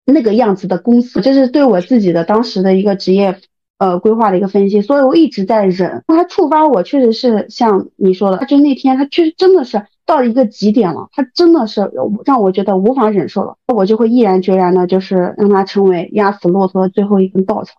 [0.05, 3.39] 那个样子的公司，这是对我自己的当时的一个职业
[3.79, 6.03] 呃规划的一个分析，所以我一直在忍。
[6.07, 11.93] 他触发我确实是像你说的，他就那天他确实真的是到一个极点了，他真的是
[12.25, 17.75] 让我觉得无法忍受了，我就会毅然决然的，就是让他成为压死骆驼的最后一根稻草。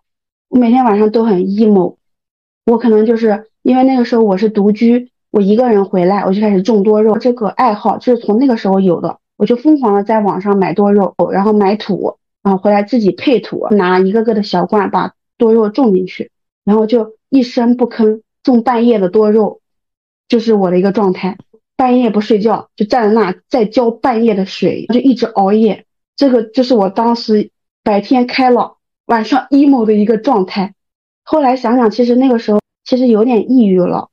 [0.48, 1.96] 我每天晚上都很 emo，
[2.64, 9.18] 我可能就是因为那个时候我是独居，我一个人回来，我就开始种多肉，这个爱好就是从那个时候有的。
[9.42, 16.30] 我就疯狂的在网上买多肉，然后买土，然后回来自己配土，拿一个个的小罐把多肉种进去，
[16.64, 19.60] 然后就一声不吭种半夜的多肉，
[20.28, 21.38] 就是我的一个状态。
[21.76, 25.86] 半夜不睡觉，就站在那再浇半夜的水，就一直熬夜。
[26.14, 27.50] 这个就是我当时
[27.82, 28.76] 白天开朗，
[29.06, 30.74] 晚上 emo 的一个状态。
[31.24, 34.08] 后来想想，其实那个时候其实有点抑郁了，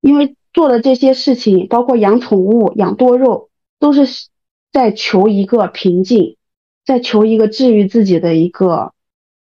[0.00, 4.26] 因为做的这些事情，包括养宠物、养多肉，都是。
[4.72, 6.36] 在求一个平静，
[6.84, 8.92] 在求一个治愈自己的一个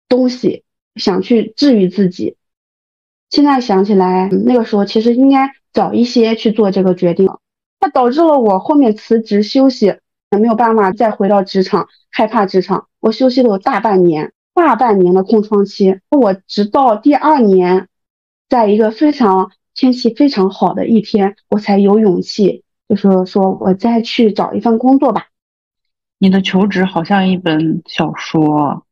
[0.07, 0.63] 东西，
[0.95, 2.37] 想去治愈自己。
[3.29, 7.29] 现在想起来，那个时候其实应该早一些去做这个决定，
[7.79, 9.85] 那导致了我后面辞职休息，
[10.31, 12.87] 也没有办法再回到职场，害怕职场。
[12.99, 15.99] 我休息了有大半年，大半年的空窗期。
[16.09, 17.87] 我直到第二年，
[18.49, 22.63] 在一个非常天气非常好的一天，我才有勇气。
[22.89, 25.27] 就是说我再去找一份工作吧。
[26.17, 28.85] 你的求职好像一本小说，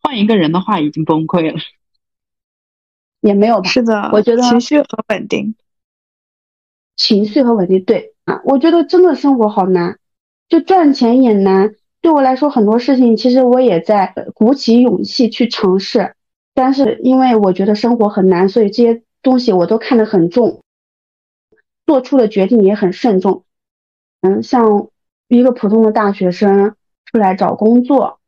[0.00, 1.58] 换一个人的话已经崩溃了。
[3.20, 3.68] 也没有吧？
[3.68, 5.56] 是的，我觉得情绪很稳定。
[6.96, 9.98] 情绪和稳定，对啊，我觉得真的生活好难，
[10.48, 11.74] 就赚钱也难。
[12.02, 16.14] 对我来说，很多事情其实我也在鼓起勇气去尝试，
[16.52, 20.62] 但是因为我觉得生活很难，所以这些东西我都看得很重。
[21.86, 23.44] 做出的决定也很慎重，
[24.22, 24.88] 嗯，像
[25.28, 26.74] 一个普通的大学生
[27.06, 28.20] 出来找工作，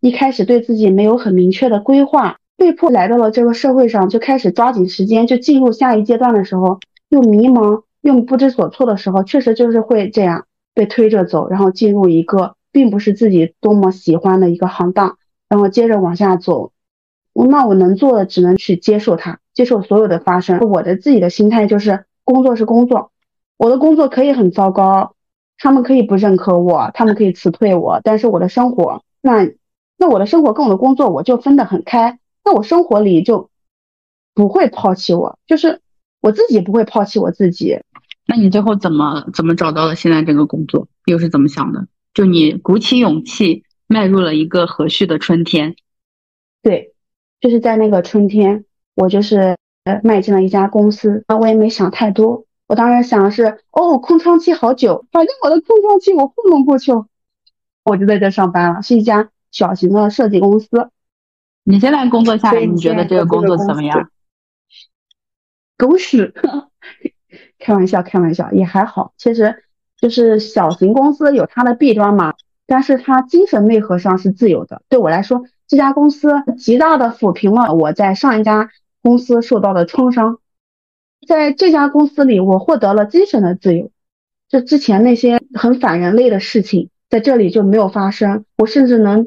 [0.00, 16.72] 一开始对自己没有很明确的规划，被迫来到了这个社会上，就开始抓紧时间就进入下一阶段的时候，又迷茫又不知所措的时候，确实就是会这样被推着走，然后进入一个并不是自己多么喜欢的一个行当，然后接着往下走。
[17.34, 20.60] 那我能做的只能去接受它，接受所有的发生。
[20.60, 23.12] 我的自己的心态就是，工作是工作，
[23.56, 25.14] 我的工作可以很糟糕，
[25.58, 29.48] 他们可以不认可我，他们可以辞退我，但是我的生活，那
[29.96, 33.50] 那我的生活跟我的工作我就分得很开，那我生活里就
[34.34, 35.80] 不会抛弃我，就是
[36.20, 37.78] 我自己不会抛弃我自己。
[38.26, 40.88] 那你最后怎么怎么找到了现在这个工作？
[41.06, 41.86] 又是怎么想的？
[42.14, 45.76] 就你鼓起勇气迈入了一个和煦的春天，
[46.62, 46.90] 对。
[47.40, 49.56] 就是在那个春天，我就是呃
[50.02, 56.92] 迈进了一家公司，那我也没想太多，我当时想的是，哦，空窗期好久，反正我的空窗期我糊弄过去，
[57.84, 60.68] 我就在这上班了，是一家小型的设计公司。
[61.64, 64.10] 你现在工作下来，你觉得这个工作怎么样？
[65.76, 66.32] 狗屎！
[67.58, 69.14] 开玩笑，开玩笑，也还好。
[69.16, 69.64] 其实
[70.00, 72.34] 就是小型公司有它的弊端嘛，
[72.66, 74.82] 但是它精神内核上是自由的。
[74.88, 75.44] 对我来说。
[75.68, 78.68] 这家公司极大的抚平了我在上一家
[79.02, 80.38] 公司受到的创伤，
[81.26, 83.90] 在这家公司里，我获得了精神的自由。
[84.48, 88.44] 就之前那些很反人类的事情，在这里就没有发生。
[88.56, 89.26] 我甚至能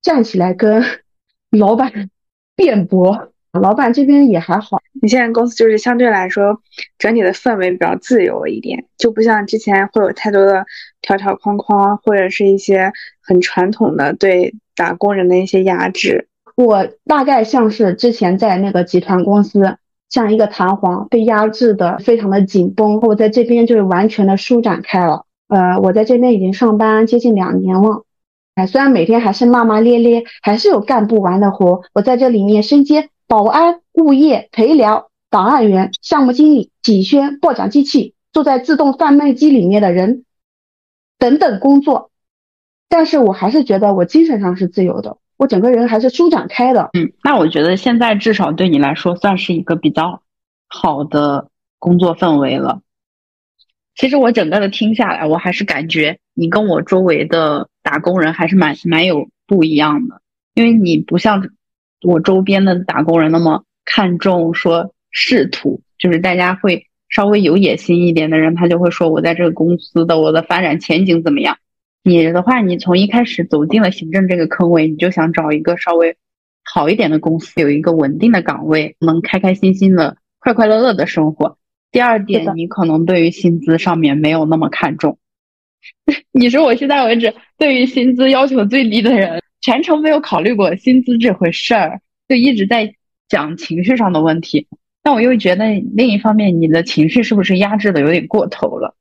[0.00, 0.84] 站起来跟
[1.50, 2.10] 老板
[2.54, 4.78] 辩驳，老板这边也还好。
[5.02, 6.62] 你现在公司就是相对来说
[6.98, 10.66] 整体的氛围比较自由一点，就不像之前会有太多的
[11.00, 14.54] 条条框框，或者是一些很传统的对。
[14.76, 16.29] 打工人的一些压制，
[16.64, 19.76] 我大概像是之前在那个集团公司，
[20.08, 25.24] 像一个弹簧被压制的非常的紧绷，我在这边就是完全的舒展开了。
[25.48, 28.04] 呃，我在这边已经上班接近两年了，
[28.54, 31.82] 哎，虽然每天还是骂骂咧咧，还是有干不完的活。
[31.92, 40.24] 我在这里面身兼保安、物业、陪聊、档案员、项目经理、企宣、报奖机器、坐在自动贩卖机里面的人
[41.18, 42.10] 等等工作。
[42.88, 46.90] 但是我还是觉得我精神上是自由的，我整个人还是舒展开的。
[46.92, 50.20] 嗯，那我觉得现在至少对你来说算是一个比较
[50.68, 51.48] 好的
[51.78, 52.82] 工作氛围了。
[53.94, 60.20] 其实我整个的听下来，我还是感觉你跟我周围的打工人还是蛮蛮有不一样的，
[60.52, 61.48] 因为你不像
[62.02, 71.56] 我周边的打工人那么看重说仕途，就是大家会稍微有野心一点的人，他就会说我在这个公司的我的发展前景怎么样。
[72.02, 76.16] 你的话，你从一开始走进了行政这个坑位，你就想找一个稍微
[76.64, 81.58] 好一点的公司，有一个稳定的岗位，能开开心心的、快快乐乐的生活。
[81.90, 85.18] 第二点，你可能对于薪资上面没有那么看重。
[86.32, 92.94] 你是我现在为止对于薪资要求最低的人，全程没有考虑过薪资这回事儿，就一直在
[93.28, 94.68] 讲情绪上的问题。
[95.02, 98.94] 但我又觉得另一方面，你的情绪是不是压制的有点过头了？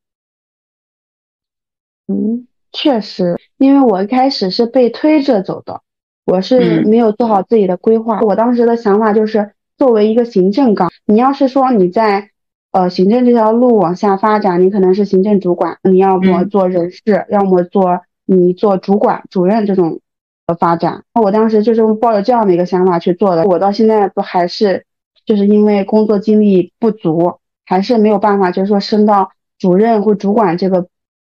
[2.07, 2.45] 嗯。
[2.71, 5.81] 确实，因为我一开始是被推着走的，
[6.25, 8.21] 我是没有做好自己的规划。
[8.21, 12.29] 我当时的想法就是，作为一个行政岗，你要是说你在
[12.71, 19.99] 呃行政这条路往下发展，你可能是行政主管，你要么做人事，要么做你做主管、主任这种
[20.45, 21.03] 的发展。
[21.19, 23.45] 我当时就是抱着这样的一个想法去做的。
[23.45, 24.85] 我到现在都还是
[25.25, 30.85] 就是因为工作经历不足，还是没有办法，就是说升到主任或主管这个。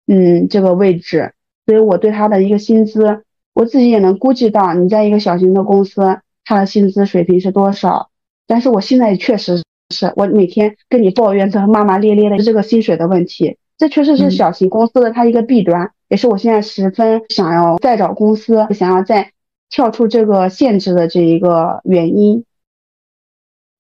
[0.09, 1.35] 嗯，这个位置，
[1.67, 8.09] 所以我对他的一个薪资，我自己也能估计到，你在一个小型的公司，他的薪资水平是多少。
[8.47, 9.63] 但是我现在确实
[9.95, 19.33] 是我每天跟你抱怨这骂骂咧咧的这个薪水的问题，这确实是小型公司的它一个弊端，也是我现在十分想要再找公司，想要再
[19.69, 22.47] 跳出这个限制的这一个原因。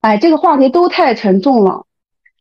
[0.03, 1.87] 哎，这个话题都太沉重了。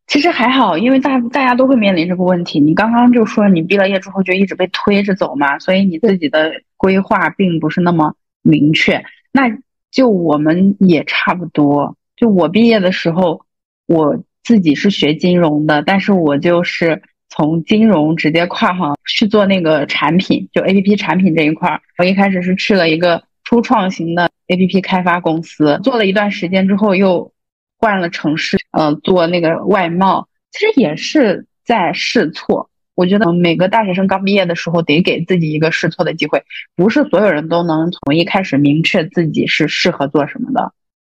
[0.08, 2.62] 其实还好，因为大大家都会面临这个问题。
[2.62, 9.04] 你刚刚就说你毕了业之后就一直被推着走嘛，所以你自己的规划并不是那么明确。
[9.34, 9.58] 那
[9.92, 11.98] 就我们也差不多。
[12.16, 13.42] 就我毕业的时候，
[13.86, 21.82] 我自己是学金融的，但是我就是从金融直接跨行去做那个产品，就 A P P 产品这一块儿。
[21.98, 27.34] 我一开始是去了一个初创型的 A P P 开发公司，做了一段时间之后又。
[27.80, 32.70] 换了城市，嗯，做那个外贸，其实也是在试错。
[32.96, 36.44] 我觉得每个大学生刚毕业的时候，得给自己一个试错的机会，
[36.76, 40.74] 不是所有人都能从一开始明确自己是适合做什么的。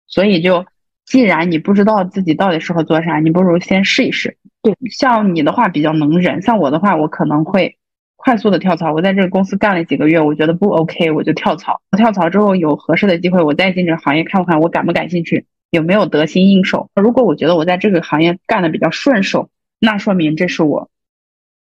[0.06, 0.66] 所以，就
[1.06, 4.36] 既然你不知道自己到底适合做啥，你不如先试一试。
[4.62, 7.78] 对，像你的话比较能忍，像我的话，我可能会
[8.16, 8.92] 快速的跳槽。
[8.92, 11.80] 我在这个公司干了几个月，我觉得不 OK，我就跳槽。
[11.96, 16.90] 跳槽之后有合适的机会，我再进这个行业看看我感不感兴趣，有没有得心应手。
[16.94, 19.48] 如果我觉得我在这个行业干的比较顺手，
[19.78, 20.90] 那说明这是我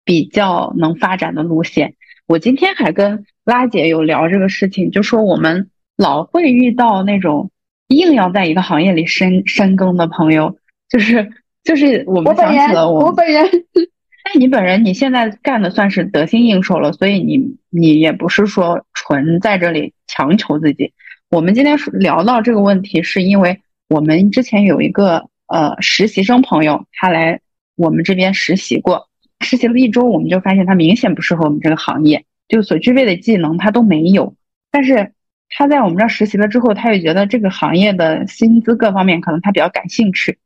[0.05, 1.95] 比较能发展的路线。
[2.27, 7.51] 我今天还跟拉姐有聊这个事情，就说我们老会遇到那种
[7.89, 11.31] 硬要在一个行业里深深耕的朋友，就是
[11.63, 13.47] 就是我们想起了我本人。
[14.27, 20.95] 那你本人你现在干的算是得心应手了，所以你你也不是说纯在这里强求自己。
[21.29, 23.61] 我们今天聊到这个问题，是因为
[23.95, 27.41] 我们之前有一个呃实习生朋友，他来
[27.77, 34.35] 我们这边实习过，实习了一周，我们就发现他明显不适合我们这个行业，就所具备的技能他都没有。
[34.73, 35.13] 但是
[35.49, 40.41] 他在我们这儿实习了之后，他又觉得这个行业的薪资各方面可能他比较感兴趣，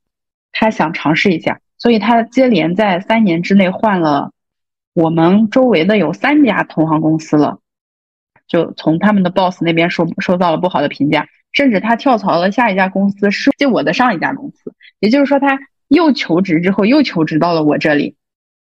[0.52, 1.58] 他想尝试一下。
[1.78, 4.32] 所以他接连在三年之内换了
[4.92, 7.60] 我们周围的有三家同行公司了，
[8.46, 18.16] 就从他们的 boss 那边收收到了不好的评价，甚至他跳槽了下一家公司是就我的上一家公司，也就是说他又求职之后又求职到了我这里，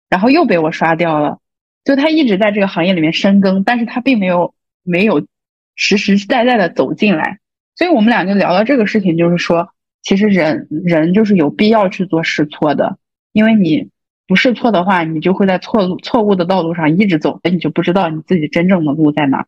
[0.09, 1.39] 然后又被我刷掉了，
[1.85, 5.27] 就他一直在这个行业里面深耕，但是他并没有没有
[5.75, 7.39] 实实在在的走进来，
[7.77, 9.71] 所以我们俩就聊到这个事情，就是说。
[10.01, 12.97] 其实人人就是有必要去做试错的，
[13.33, 13.91] 因为你
[14.27, 19.47] 不试错的话，你就会在错路错误的道路上一直走，你就不知道你自己真正的路在哪。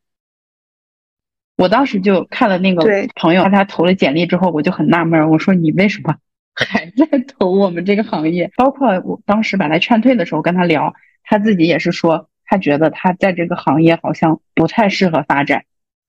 [1.61, 2.83] 我当时就看了那个
[3.15, 6.17] 朋友，他投了简历之后，我就很纳闷，我说你为什么
[6.57, 8.51] 还在投我们这个行业？
[8.57, 15.65] 包括我当时把他劝退的时候，跟他聊，他自己也是说，他觉得他在这个行业好像不太适合发展。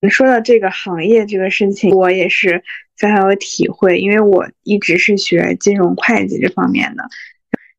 [0.08, 2.64] 说到这个行业这个事情，我也是
[2.96, 7.04] 非常有体会，因为我一直是学金融会计这方面的，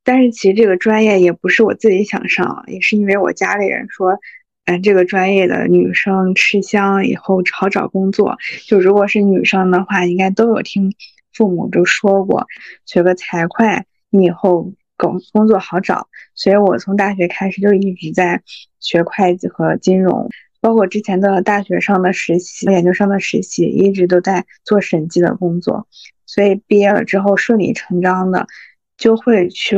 [0.03, 4.19] 但是其实这个专业也不是我自己想上，也是因为我家里人说，
[4.66, 8.38] 嗯，这个专业的女生吃香，以后好找工作。
[8.66, 10.93] 就如果是女生的话，应该都有听
[11.34, 12.47] 父母都说过，
[12.86, 16.07] 学个财会，你以后工工作好找。
[16.34, 18.41] 所以我从大学开始就一直在
[18.80, 20.30] 学会计和金融。
[20.61, 25.88] 包括之前的大学上的实习、研究生的实习，一直都在做审计的工作，
[26.26, 28.47] 所以毕业了之后顺理成章的
[28.95, 29.76] 就会去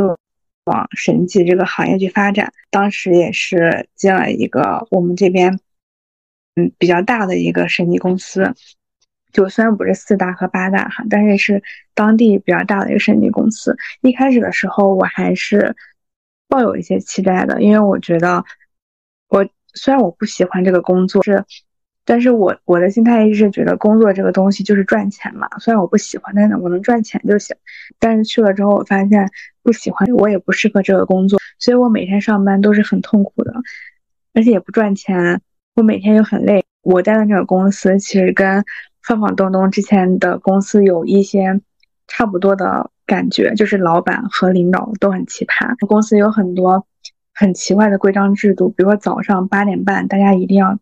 [0.66, 2.54] 往审计这个行业去发展。
[2.70, 5.60] 当时也是进了一个我们这边
[6.56, 8.54] 嗯比较大的一个审计公司，
[9.32, 11.64] 就虽然不是四大和八大哈，但是是
[11.94, 13.76] 当地比较大的一个审计公司。
[14.02, 15.76] 一开始的时候我还是
[16.48, 18.44] 抱有一些期待的，因为我觉得
[19.30, 19.48] 我。
[19.78, 21.44] 虽然我不喜欢这个工作，是，
[22.06, 25.50] 但是我我的心态一直觉得工作这个东西就是赚钱嘛。
[25.60, 27.54] 虽然我不喜欢，但是我能赚钱就行。
[28.00, 29.30] 但是去了之后，我发现
[29.66, 33.52] 不喜欢，我也不适合这个工作，所以我每天上班都是很痛苦的，
[34.34, 35.42] 而且也不赚钱。
[35.74, 36.64] 我每天又很累。
[36.84, 38.64] 我待的那个公司其实跟
[39.02, 41.60] 放放东东之前的公司有一些
[42.08, 45.76] 差不多的感觉，就是老板和领导都很奇葩。
[45.88, 46.86] 公司有很多。
[47.38, 50.80] 很奇怪的规章制度，比如说早上八点半，大家一定要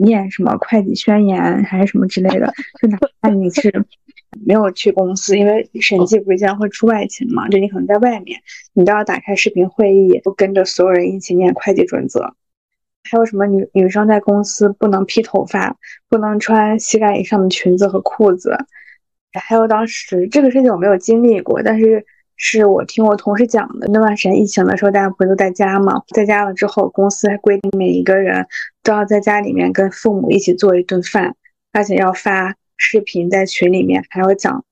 [0.00, 3.84] 念什么会计宣言还是什么之类的，就哪怕你是
[4.46, 8.40] 没有去公司，因为审计不是经常会出外勤嘛，就你可能在外面，
[8.72, 12.34] 你都要打开视频会议，都跟着所有人一起念会计准则。
[13.04, 15.76] 还有什么女女生在公司不能披头发，
[16.08, 18.56] 不能穿膝盖以上的裙子和裤子。
[19.32, 22.04] 还有当时这个事情我没有经历过，但是。
[22.42, 26.02] 是我听我同事讲的，那段时间疫情的时候，大家不是都在家嘛？
[26.14, 28.46] 在家了之后，公司还规定每一个人
[28.82, 31.36] 都要在家里面跟父母一起做一顿饭，
[31.70, 34.64] 而且要发视频在群里面，还要讲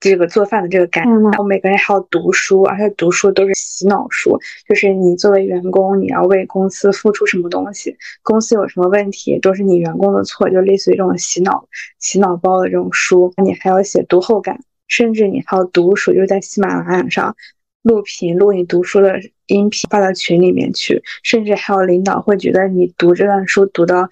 [0.00, 1.08] 这个做饭的这个感。
[1.22, 4.36] 然后每个人还要读书，而且读书都是洗脑书，
[4.68, 11.68] 就是你作为员工，你要为公司付出什么东西，公司有什么问题都是你员工的错，就类似于这种洗脑
[12.00, 13.32] 洗脑包的这种书。
[13.40, 14.58] 你还要写读后感。
[14.92, 17.34] 甚至你还有读书，就是在喜马拉雅上
[17.82, 24.10] 录屏录你读书的音频发到群里面去，甚至还有领导会觉得你读这段书读的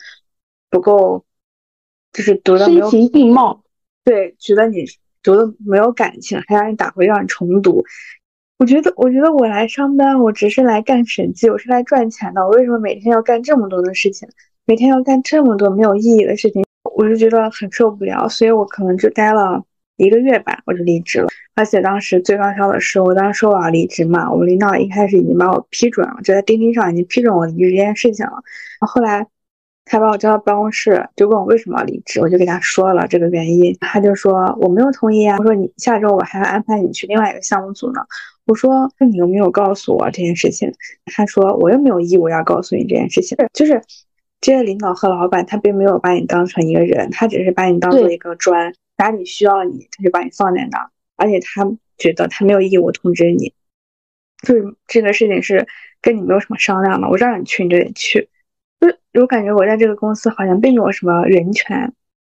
[0.71, 1.23] 不够，
[2.15, 3.63] 就是读的声情并茂，
[4.05, 4.87] 对，觉得你
[5.23, 7.85] 读的没有感情，还让你打回让你重读。
[8.59, 14.27] 我觉得，我觉得我来上班，我只是来干审计，我是来赚钱的，我为什么每天要干这么多的事情，
[14.65, 16.65] 每天要干这么多没有意义的事情，
[16.97, 19.63] 我就觉得很受不了，所以我可能就待了。
[20.01, 21.29] 一个月吧，我就离职了。
[21.55, 28.33] 而且当时最搞笑的是，我当时说我要离职嘛，我们领导一开始已经把我批准了，就在钉钉上已经批准我离职这件事情了。
[28.81, 29.27] 后来
[29.85, 33.77] 他把我叫到办公室，就问我为什么要离职，我就给他说了这个原因。
[33.81, 35.37] 他就说我没有同意啊。
[35.39, 38.01] 我说你下周我还要安排你去另外一个项目组呢。
[38.47, 40.73] 我说那你又没有告诉我这件事情，
[41.07, 43.83] 他说我又没有义务要告诉你这件事情，就是
[44.41, 48.73] 这些领导和老板他并没有把你当成一个人，他只是把你当做一个砖，
[49.03, 51.65] 哪里需要你他就把你放在那儿，而且他
[51.99, 53.53] 觉得他没有义务通知你，
[54.47, 55.67] 就是这个事情是
[56.01, 58.29] 跟你没有什么商量的，我让你去你就得去，
[59.13, 61.93] 就我感觉我在这个公司好像并没有什么人权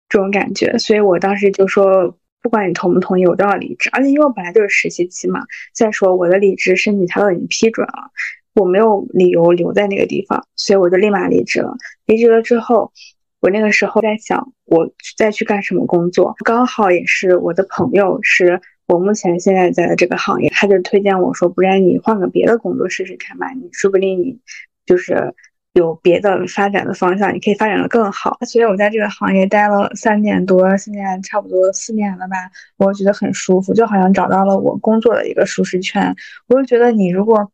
[0.08, 2.18] 这种感觉，所以我当时就说。
[2.44, 3.88] 不管你同不同意，我都要离职。
[3.90, 5.40] 而且因为我本来就是实习期嘛，
[5.72, 8.10] 再说我的离职申请他都已经批准了，
[8.54, 11.74] 我没有理由留在那个地方，所以我就立马离职了。
[12.04, 12.92] 离职了之后，
[13.44, 16.34] 我那个时候在想，我再去干什么工作？
[16.46, 24.38] 刚好也是我的朋友是我目前现在在的这个行业，他就推荐我说，不然你换个别的工作试试看吧，你说不定你
[24.86, 25.34] 就是。
[25.74, 28.38] 有别的发展的方向，你可以发展的更好。
[28.46, 32.36] 所以我在这个行业待了三年多，现在差不多四年了吧，
[32.76, 36.14] 我觉得很舒服，就好像找到了我工作的一个舒适圈。
[36.46, 37.50] 我就觉得，你如果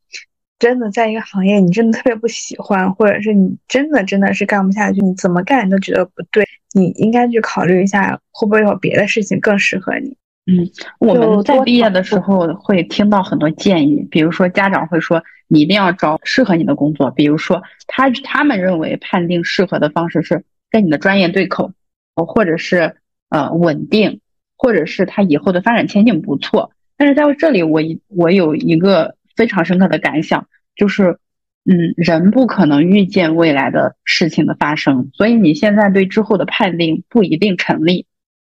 [0.61, 10.15] 真的在一个行业，你真的特别不喜欢，或者是你真的真的是干不下去，你怎么干你都觉得不对，你应该去考虑一下，会不会有别的事情更适合你。
[10.47, 21.73] 嗯，我们在毕业的时候会听到很多建议，比如说家长会说你一定要找适合你的工作，比如说他他们认为判定适合的方式是跟你的专业对口，
[22.15, 22.97] 或者是
[23.31, 24.21] 呃稳定，
[24.59, 26.73] 或者是他以后的发展前景不错。
[26.99, 31.19] 但是在这里，我我有一个非常深刻的感想，就是
[31.65, 38.07] 嗯，人不可能预见未来的事情的发生，所以你现在对之后的判定不一定成立。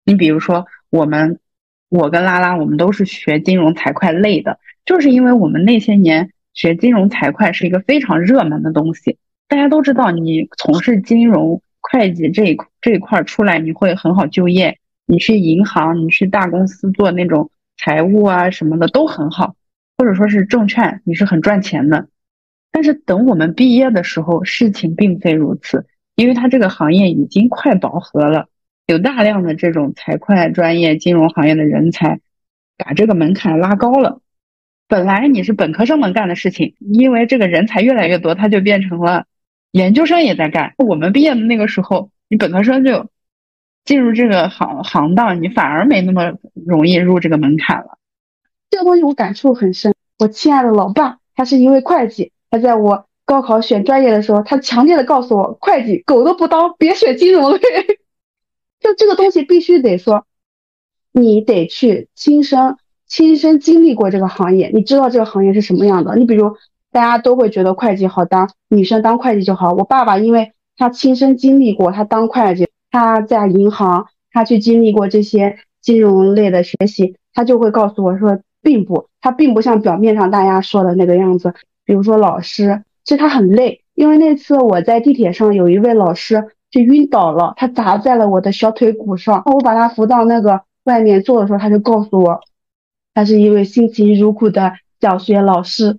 [0.04, 1.38] 你比如说我们。
[1.94, 9.18] 我跟拉拉，我们都是学金融财会类的，就是因为我们那些年学金融财会是一个非常热门的东西。
[9.46, 14.78] 大家都知道，你从事金融会计这一这一块出来，你会很好就业。
[15.04, 19.54] 你去银行，你去大公司做那种财务啊什么的都很好，
[20.03, 22.09] 或者说是证券，你是很赚钱的。
[22.72, 25.86] 但是等我们毕业的时候，事情并非如此，
[26.16, 28.48] 因为它这个行业已经快饱和了。
[28.88, 32.18] 有大量的这种财会专业、金融行业的人才，
[32.76, 34.20] 把这个门槛拉高了。
[34.88, 39.26] 本来你是本科生能干的事情，因为这个人才越来越多，它就变成了
[39.70, 40.74] 研究生也在干。
[40.78, 43.09] 我们毕业的那个时候，你本科生就
[43.84, 46.32] 进入这个行行当，你反而没那么
[46.66, 47.98] 容易入这个门槛了。
[48.72, 49.94] 这个东西我感触很深。
[50.18, 57.60] 我亲爱的老爸，他是一位会计，他在我高考选专业的时候，他强烈的告诉我，会计狗都不当，别选金融类。
[58.80, 60.24] 就这个东西必须得说，
[61.12, 66.16] 你得去亲身亲身经历过这个行业，你知道这个行业是什么样的。
[66.16, 66.56] 你比如
[66.90, 69.74] 大家都会觉得会计好当，女生当会计就好。
[69.74, 81.52] 我爸爸因为他亲身经历过，他当会计，他在银行，他去经历过这些金融类的学习，他就会告诉我说，并不，他并不像表面上大家说的那个样子。
[81.84, 86.48] 比如说老师，其实他很累，因为那次我在地铁上有一位老师。
[86.72, 89.42] 就晕倒了，他砸在了我的小腿骨上。
[89.44, 92.40] 我把他扶到那个外面坐的时候，他就告诉我，
[93.12, 95.98] 他是一位辛勤如苦的小学老师。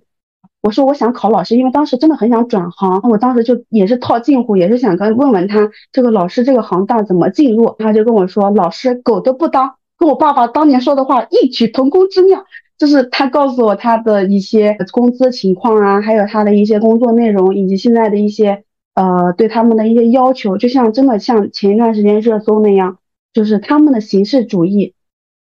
[0.62, 3.00] 我说我想考老师，因为当时真的很想转行。
[3.08, 7.76] 我当时就也是套近乎，也是想跟问问他这个老师这个行当怎么进入。
[7.78, 12.44] 他就跟我说，老师狗都不当，跟我爸爸当年说的话异曲同工之妙。
[12.76, 18.64] 就是他告诉我他的一些工资情况啊，还有他的一些工作内容，以及现在的一些。
[18.96, 22.98] 呃，对他们的一些要求，就像真的像前一段时间热搜那样，
[23.32, 24.94] 就是他们的形式主义，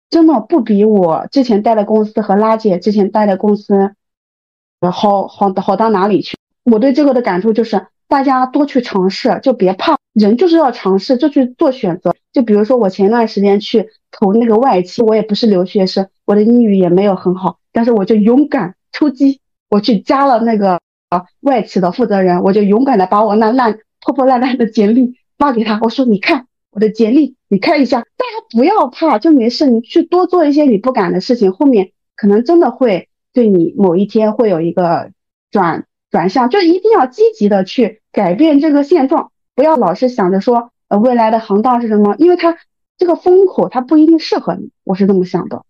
[0.08, 3.92] 真的不比我之前待的公司和拉姐之前待的公司，
[4.80, 6.34] 好好好到哪里去。
[6.64, 12.14] 我对这个的感触就是，大家多去尝试，就别怕，人就是要尝试，就去做选择。
[12.30, 19.40] 就比如说我前段时间去投那个外企，我也不是留学生，我的英语也没有很好，但是我就勇敢出击，
[19.70, 21.24] 我去加了那个啊。
[21.40, 35.12] 外企的负责人，我就勇敢的把我那烂破破烂烂的简历 发给他，我说：“你看我的简历，你看一下。”大家不要怕，就没事，你去多做一些你不敢的事情，后面可能真的会对你某一天会有一个
[35.50, 42.56] 转转向，就一定要积极的去改变这个现状，不要老是想着说呃未来的行当是什么，因为它
[42.98, 45.64] 这个风口它不一定适合你，我是这么想的。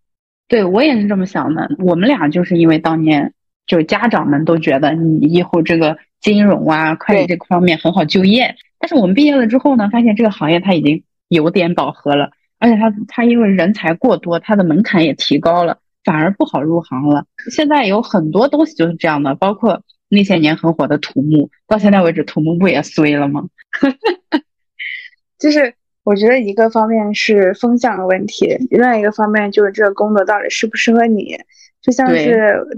[0.49, 3.33] 对我也是这么想的，我们俩就是因为当年。
[3.65, 17.25] 就是家长们都觉得你以后这个金融啊、会计这个方面很好就业，但是我们毕业了之后呢，发现这个行业它已经有点饱和了，而且它它因为人才过多，它的门槛也提高了，反而不好入行了。
[17.53, 19.83] 现在有很多东西就是这样的，包括
[20.15, 23.49] 那些年很火的土木，到现在为止土木不也衰了吗？
[25.41, 25.73] 就是
[26.05, 31.39] 我觉得一个方面是风向的问题，另外一个方面就是这个工作到底适不适合你。
[31.81, 32.25] 就像是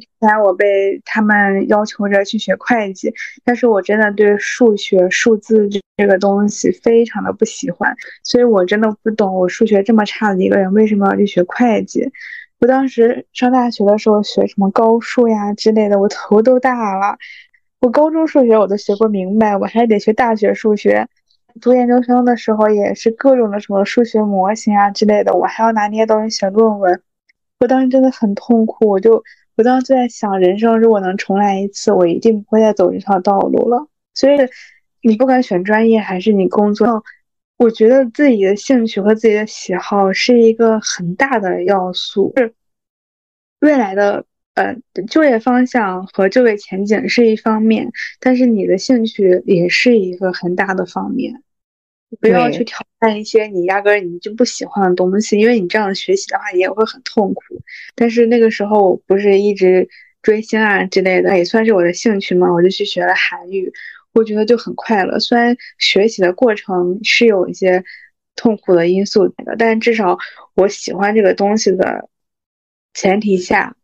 [0.01, 3.12] 之前我被他们要求着去学会计，
[3.45, 5.68] 但是我真的对数学、数字
[5.99, 12.11] 这个东西非常的不喜欢，所以我真的不懂我数学这么差的一个人为什么要去学会计。
[12.65, 17.19] 我当时上大学的时候学什么高数呀之类的，我头都大了。
[17.83, 21.07] 我高中数学我都学不明白，我还得学大学数学。
[21.61, 27.03] 读研究生的时候也是各种的什么数学模型啊之类的，我还要拿那些东西写论文。
[27.61, 29.23] 我当时真的很痛苦，我就
[29.59, 33.89] 我当时就在想，人生如果能重来一次，我一定不会再走这条道路了。
[34.15, 34.37] 所以，
[35.03, 37.05] 你不管选专业还是你工作，
[37.57, 42.33] 我觉得自己的兴趣和自己的喜好是一个很大的要素。
[42.37, 42.55] 是
[43.61, 44.25] 未来的。
[44.55, 44.77] 呃，
[45.11, 47.91] 就业方向和就业前景是一方面，
[48.21, 51.43] 但是你的兴趣也是一个很大的方面。
[52.21, 57.43] 不要去挑战一些你压根儿你就不喜欢的东西，因为你这样学习的话也会很痛苦。
[57.97, 59.89] 但是那个时候我不是一直
[60.23, 63.73] 追星啊之类的，也算是我的兴趣嘛，我就去学了韩语，
[64.15, 65.19] 我觉得就很快乐。
[65.19, 67.85] 虽然学习的过程是有一些
[68.37, 70.19] 痛苦的因素的，但至少
[70.55, 72.09] 我喜欢这个东西的
[72.93, 73.77] 前提下。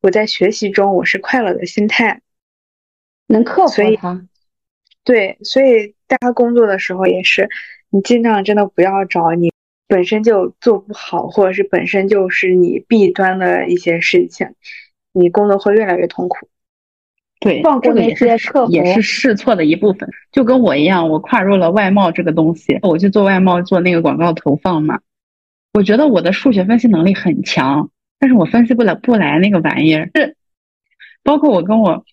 [0.00, 2.20] 我在学习中，我是快乐的心态，
[3.26, 4.26] 能克服它。
[5.02, 7.48] 对，所以大家工作的时候也是，
[7.88, 9.50] 你尽量真的不要找你
[9.86, 14.54] 本身就做不好，或者是本身就是你弊端的一些事情，
[15.12, 16.50] 你工作会越来越痛苦。
[17.44, 20.08] 对，这个也是也是试错的一部分。
[20.32, 25.00] 就跟我一样，我跨入了外贸这个东西，我去做外贸，做那个广告投放嘛。
[25.74, 27.90] 我觉得我的数学分析能力很强。
[28.18, 30.36] 但是我分析不了不来那个玩意儿，是
[31.22, 32.04] 包括我跟我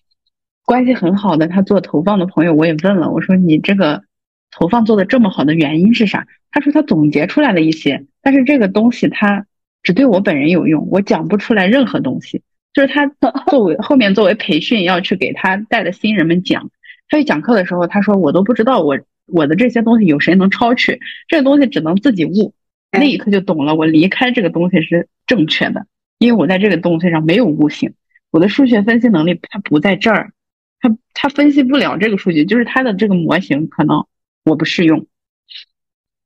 [0.66, 4.02] 关系很好的他做投放的朋友，我也问了，我说你这个
[4.50, 6.26] 投放做的这么好的原因是啥？
[6.50, 9.46] 他说他总结出来了一些，但是这个东西他
[9.82, 12.42] 只对我本人有用，我讲不出来任何东西。
[12.72, 13.06] 就是他
[13.50, 16.70] 作为后面作为培训要去给他带的新人们讲，
[17.08, 22.54] 他去讲课的时候，他说我都不知道我我的这些东西有谁能抄去，这个东西只能自己悟。
[22.90, 25.86] 那一刻就懂了，我离开这个东西是正确的。
[26.18, 27.94] 因为我在这个东西上没有悟性，
[28.30, 30.32] 我的数学分析能力它不在这儿，
[30.78, 34.06] 它它分析不了这个数据，就是它的这个模型可能
[34.44, 35.06] 我不适用。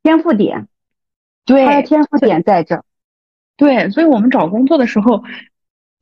[0.02, 0.68] 天赋点，
[1.44, 2.84] 对，它的天赋点在这儿。
[3.56, 5.22] 对，所以我们找工作的时候，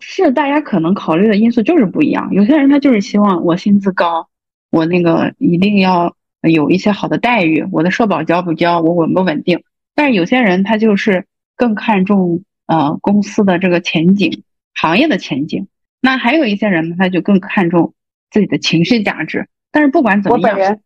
[0.01, 2.29] 是大家可能考虑的因素就是不一样。
[2.33, 4.29] 有些人他就是希望我薪资高，
[4.71, 9.63] 我那个一定要有一些好的待遇，我的社保交不交，我稳不稳定。
[9.95, 11.27] 但是有些人他就是
[11.57, 12.43] 更看重。
[12.67, 14.43] 呃，公司的这个前景，
[14.73, 15.69] 行业的前景，
[16.01, 17.93] 那还有一些人呢，他就更看重
[18.31, 19.51] 自己的情绪价值。
[19.71, 20.79] 但是不管怎么样，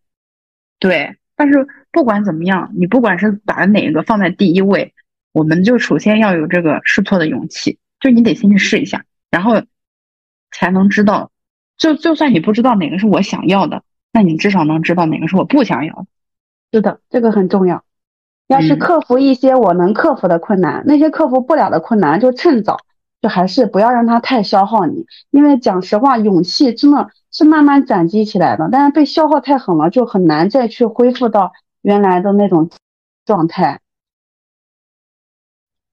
[0.80, 4.92] 对，但是不管怎么样，你不管是把哪个放在第一位，
[5.32, 9.62] 我们就首先要有这个试错的勇气，就你得先去试一下，然后
[10.50, 11.30] 才能知道。
[11.76, 13.82] 就就算你不知道哪个是我想要的，
[14.12, 16.06] 那你至少能知道哪个是我不想要的。
[16.72, 17.84] 是的，这个很重要。
[18.48, 22.78] 要是克服一些我能克服的困难，那些克服不了的困难就趁早，
[23.20, 25.06] 就还是不要让它太消耗你。
[25.30, 32.70] 因为讲实话，勇气真的是慢慢攒积起来的，但是被消耗太狠了，就很难再去恢复到原来的那种
[33.24, 33.80] 状态。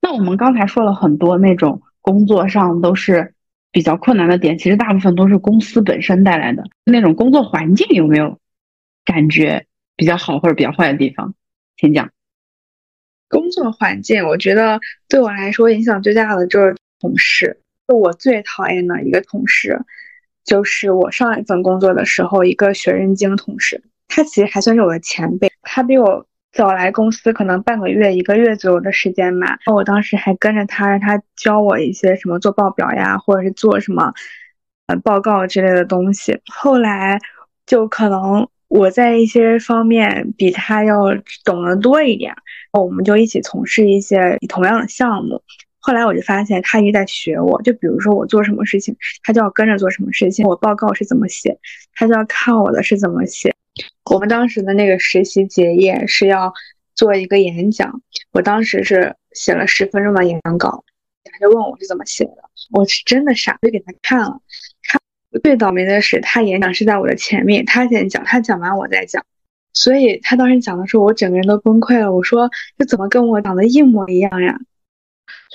[0.01, 3.33] 那我们刚才说了很多那种工作上都是
[3.71, 8.39] 比较困难的点，其实大部分都是公司本身带来的那种工作环境有没有
[9.03, 11.33] 感觉比较好或者比较坏的地方？
[11.75, 12.11] 请讲。
[13.27, 14.79] 工作环境，我觉得
[15.09, 17.59] 对我来说影响最大的就是同事。
[17.87, 19.81] 就我最讨厌的一个同事，
[20.43, 23.83] 就是我上一份工作的时候一个学人精同事。
[24.07, 29.57] 他其实还算是我的前辈，他比我早来公司可能半个月、一个月左右的时间嘛。
[29.71, 34.13] 我当时还跟着他，让他教我一些什么做报表呀，或者是做什么
[34.87, 36.39] 呃报告之类的东西。
[36.47, 37.19] 后来
[37.67, 38.47] 就可能。
[38.67, 40.95] 我在一些方面比他要
[41.45, 42.33] 懂得多一点，
[42.73, 45.41] 我们就一起从事一些同样的项目。
[45.79, 48.93] 后来我就发现他一直在学我，就比如说我做什么事情，
[49.23, 51.57] 他就要跟着做什么事情；我报告是怎么写，
[51.93, 53.54] 他就要看我的是怎么写。
[54.09, 56.53] 我们当时的那个实习结业是要
[56.95, 58.01] 做一个演讲，
[58.31, 60.83] 我当时是写了十分钟的演讲稿，
[61.23, 62.37] 他就问我是怎么写的，
[62.71, 64.41] 我是真的傻，就给他看了。
[64.83, 64.99] 他
[65.43, 69.25] 最倒霉的是，他演讲是在我的前面，他先讲，他讲完我再讲，
[69.73, 72.13] 所以他当时讲的时候，我整个人都崩溃了。
[72.13, 74.57] 我说，这怎么跟我讲的一模一样呀？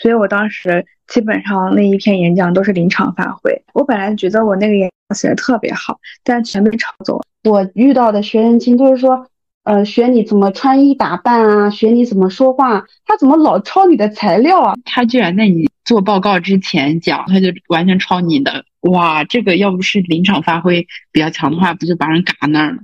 [0.00, 3.62] 所以我当时基本上那一篇演讲都是临场发挥。
[3.74, 7.24] 我本来觉得我那个演讲写的特别好，但全被抄走了。
[7.44, 9.26] 我遇到的学员精都是说，
[9.64, 14.74] 呃，学你怎么穿衣打扮啊，学你怎么说话，他怎么老抄你的材料啊？
[14.84, 22.78] 他居然在你做报告之前讲，他就完全抄你的，哇，这个要不是临场发挥比较强的话，不就把人嘎那儿了？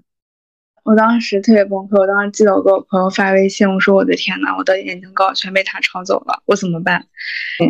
[0.87, 7.05] 我当时特别崩溃，我当时记得我给我朋友发微信，我说我的天呐，我的演讲稿全被他抄走了，我怎么办？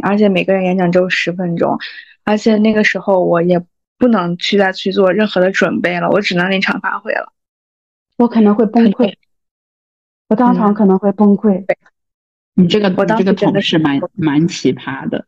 [0.02, 1.78] 而且每个人演讲只有十分钟，
[2.24, 3.58] 而且那个时候我也
[3.96, 7.32] 不能去再去做任何的准备了，我只能临场发挥了。
[8.18, 9.14] 我可能会崩溃，
[10.28, 11.64] 我当场可能会崩溃。
[12.52, 15.24] 你这个我当这个真的同事蛮蛮奇葩的。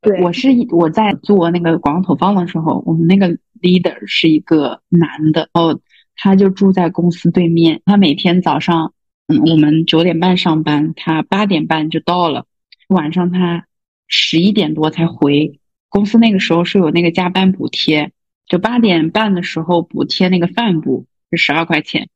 [0.00, 3.28] 对，我是一我在做那个广告投放的时候，我们那个
[3.60, 5.78] leader 是一个男的，哦，
[6.16, 7.82] 他就住在公司对面。
[7.84, 8.92] 他每天早上，
[9.26, 12.46] 嗯，我们九点半上班，他八点半就到了，
[12.88, 13.66] 晚上他
[14.08, 15.58] 十一点多才回。
[15.88, 18.12] 公司那个时候是有那个加班补贴，
[18.46, 22.08] 就八点半的时候补贴那个饭补是十二块钱，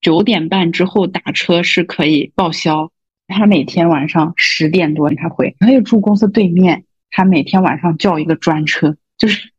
[0.00, 2.90] 九点半之后打车是可以报销。
[3.26, 6.84] 他每天晚上十点多才回，他就住公司对面。
[7.10, 9.50] 他每天晚上叫一个专车，就是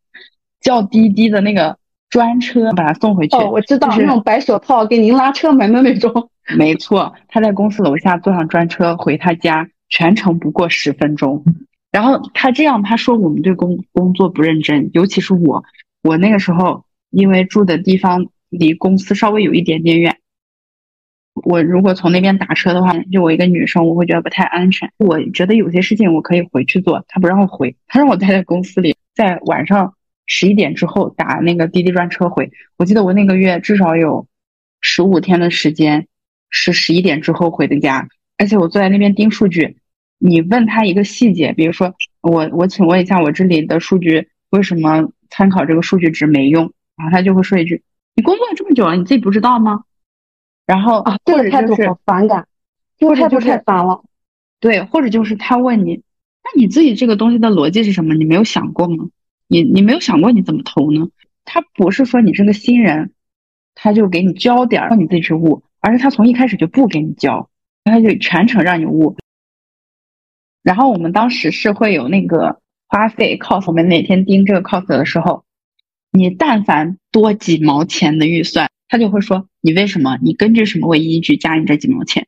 [0.62, 1.79] 叫滴滴的那个
[2.10, 3.38] 专车把他送回去。
[3.38, 6.30] 哦，我知道就是那种白手套给您拉车门的那种。
[6.58, 11.44] 没错，他在公司楼下坐上专车回他家，全程不过十分钟。
[11.92, 15.64] 然后他这样，他说我们对工工作不认真，尤其是我，
[16.04, 20.18] 我那个时候因为住的地方离公司稍微有一点点远，
[21.44, 24.92] 我如果从那边打车的话，就我一个女生，我会觉得不太安全。
[24.98, 29.94] 我觉得有些事情我可以回去做，他不让我回，他让我待在公司里，在晚上
[30.30, 32.52] 十一点之后打那个滴滴专车回。
[32.78, 34.28] 我记得我那个月至少有
[34.80, 36.08] 十五天的时间
[36.50, 38.08] 是十一点之后回的家，
[38.38, 39.78] 而且我坐在那边盯数据。
[40.20, 46.72] 你问他一个细节，比如说我我请问一下，我这里的数据为什么参考这个数据值没用？
[46.96, 47.82] 然后他就会说一句
[48.16, 49.84] ：“你工作这么久了，你自己不知道吗？”
[50.68, 52.46] 然后啊，这个态度好反感，
[52.98, 54.04] 这个态度太烦了。
[54.60, 55.96] 对，或者就是他问你，
[56.44, 58.14] 那你自己这个东西的逻辑是什么？
[58.14, 59.08] 你没有想过吗？
[59.52, 61.10] 你你没有想过你怎么投呢？
[61.44, 63.14] 他不是说你是个新人，
[63.74, 67.50] 他就给你教点儿让你自己去悟，而是他从一开始就不给你教，
[67.84, 69.18] 他就全程让你悟。
[70.62, 75.44] 然后我们当时是会有那个花费 cost，我们每天盯这个 cost 的时候，
[76.12, 80.20] 你但凡多几毛钱的预算，他就会说你为什么？
[80.22, 82.28] 你根据什么为依据加你这几毛钱？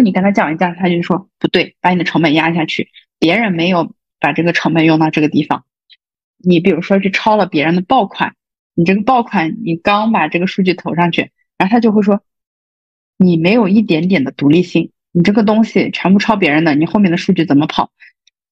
[0.00, 2.88] 你跟他讲一讲，他就说不对，把你的成本压下去。
[3.18, 5.64] 别人没有把这个成本用到这个地方，
[6.42, 8.34] 你比如说去抄了别人的爆款，
[8.74, 12.22] 你这个爆款你刚把这个数据投上去，然后他就会说
[13.16, 17.90] 你没有一点点的独立性，你这个东西全部抄别人的，你后面的数据怎么跑？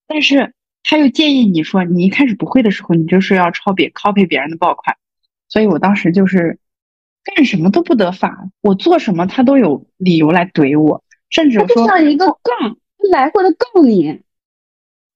[0.06, 4.96] 但是他又建议你说，你一开始不会的时候，你就是要抄别 copy 别人的爆款。
[5.48, 6.58] 所以我当时就是
[7.24, 12.76] 干什么都不得法，我做什么他都有理由来怼我，甚至他就说像一个杠，
[13.10, 14.20] 来回的杠你。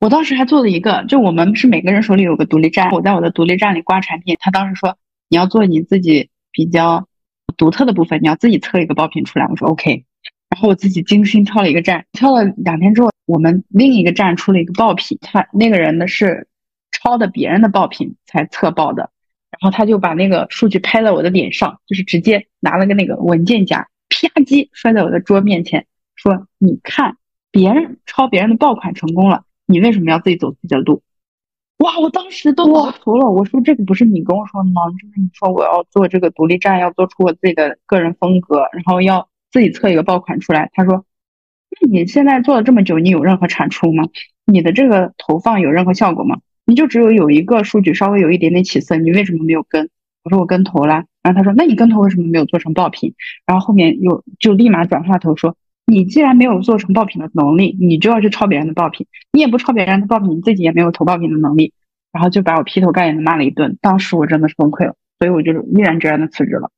[0.03, 4.37] 我当时还做了一个，就我们是每个人手里有个独立站，我在我的独立站里挂产品。
[4.41, 4.99] 他当时说
[5.29, 7.07] 你要做你自己比较
[7.57, 9.47] 独特的部分，你要自己测一个爆品出来。
[9.47, 10.05] 我说 OK，
[10.51, 16.49] 然后我自己精心挑了一个站，挑了两天之后，我们另一个站出了一个爆品，他那个人呢是
[16.91, 19.09] 抄的别人的爆品才测爆的，
[19.53, 25.87] 然后他就把那个数据拍在我的脸上，就是直接拿了个那个文件夹，啪叽摔在我的桌面前，
[26.17, 27.19] 说你看
[27.53, 29.45] 别人抄别人的爆款成功了。
[29.73, 31.03] 你为什么要自己走自己的路？
[31.79, 31.99] 哇！
[31.99, 33.29] 我当时都毛头了。
[33.29, 34.83] 我说这个不是你跟我说的吗？
[34.91, 40.71] 就是你说我要做这个独立站，要做出我自己的个人风格，然后要自己测一个爆款出来。
[40.75, 41.05] 他说
[41.81, 44.05] ：“那你现在做了这么久，你有任何产出吗？
[44.45, 46.39] 你的这个投放有任何效果吗？
[46.67, 49.89] 你就只有有一个数据稍微有一点点起色，你为什么没有跟？”
[50.23, 53.15] 我说：“我跟投了。”然后他说：“那你跟投为什么没有做成爆品？”
[53.45, 55.57] 然后后面又就立马转话头说。
[55.93, 59.07] 你既然没有做成爆品的能力，你就要去抄别人的爆品。
[59.33, 61.75] 你也不抄别人的爆品，你自己也没有投爆品的能力，
[62.11, 63.77] 然后就把我劈头盖脸的骂了一顿。
[63.83, 66.71] 当时我真的是崩溃了，所以我就毅然决然的辞职了。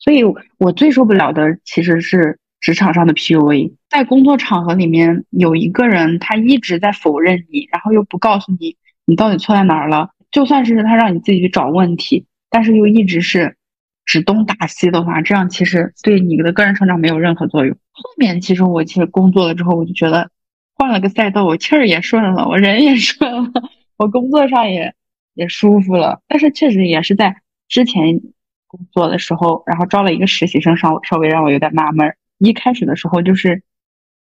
[0.00, 0.22] 所以
[0.58, 8.76] 我最受不了的其实是职场上的 PUA，在工作场合里面有一个人他一直在否认你，然后又不告诉你
[9.06, 10.10] 你到底错在哪儿了。
[10.32, 13.56] 就算是他让你自己去找问题，但是又一直是
[14.04, 17.74] 指东打西的话，这样其实对你的个人成长没有任何作用。
[17.92, 20.30] 后面其实我其实工作了之后，我就觉得
[20.74, 23.50] 换了个赛道，我气儿也顺了，我人也顺了，
[23.96, 24.94] 我工作上也
[25.34, 26.20] 也舒服了。
[26.28, 28.20] 但是确实也是在之前
[28.66, 32.16] 工作的时候，然后招了一个实习生，稍稍微让我有点纳闷儿。
[32.38, 33.62] 一开始的时候就是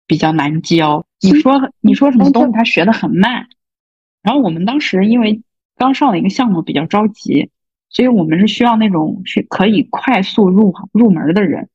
[0.07, 3.49] 比较难教，你说你说什么东西他学的很慢，
[4.23, 5.43] 然后我们当时因为
[5.77, 7.51] 刚上了一个项目比较着急，
[7.93, 11.69] 所以我们是需要那种是可以快速入入门的人。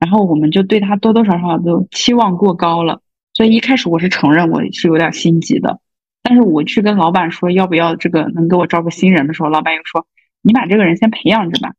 [0.00, 3.00] 然后我们就对他多多少少都期望过高了，
[3.32, 5.80] 所以一开始我是承认我是有点心急的。
[6.22, 10.06] 但是我去跟老板说要不要这个能给我招个新人的时候，老板又说
[10.42, 11.74] 你把这个人先培养着吧。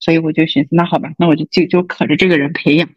[0.00, 2.88] 所以我就寻思，那好吧，那我就就就可着这个人培养。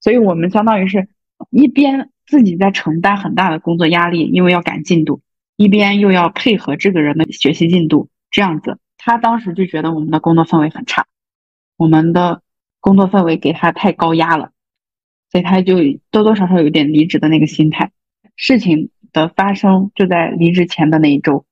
[0.00, 1.08] 所以我们相当于是
[1.50, 5.20] 一边自己在承担很大的工作压力，因为要赶进度，
[5.56, 8.78] 一边又要配合这个人的学习进度，这样子。
[9.02, 11.06] 他当时就觉得我们的工作氛围很差，
[11.78, 12.42] 我们的
[12.80, 14.50] 工作氛围给他太高压了，
[15.32, 15.76] 所以他就
[16.10, 17.92] 多多少少有点离职的那个心态。
[18.36, 21.46] 事情的发生就在离职前的那一周，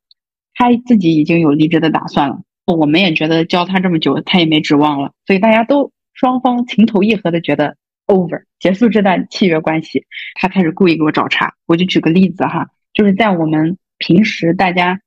[0.55, 2.43] 他自己已经有离职的打算了。
[2.67, 7.77] 我们也觉得教他这么久，他也没指望了，所以大家都双方情投意合的觉得
[8.07, 10.05] over 结束这段契约关系。
[10.35, 15.01] 他开始故意给我找茬，我就举个例子哈，就是在我们平时大家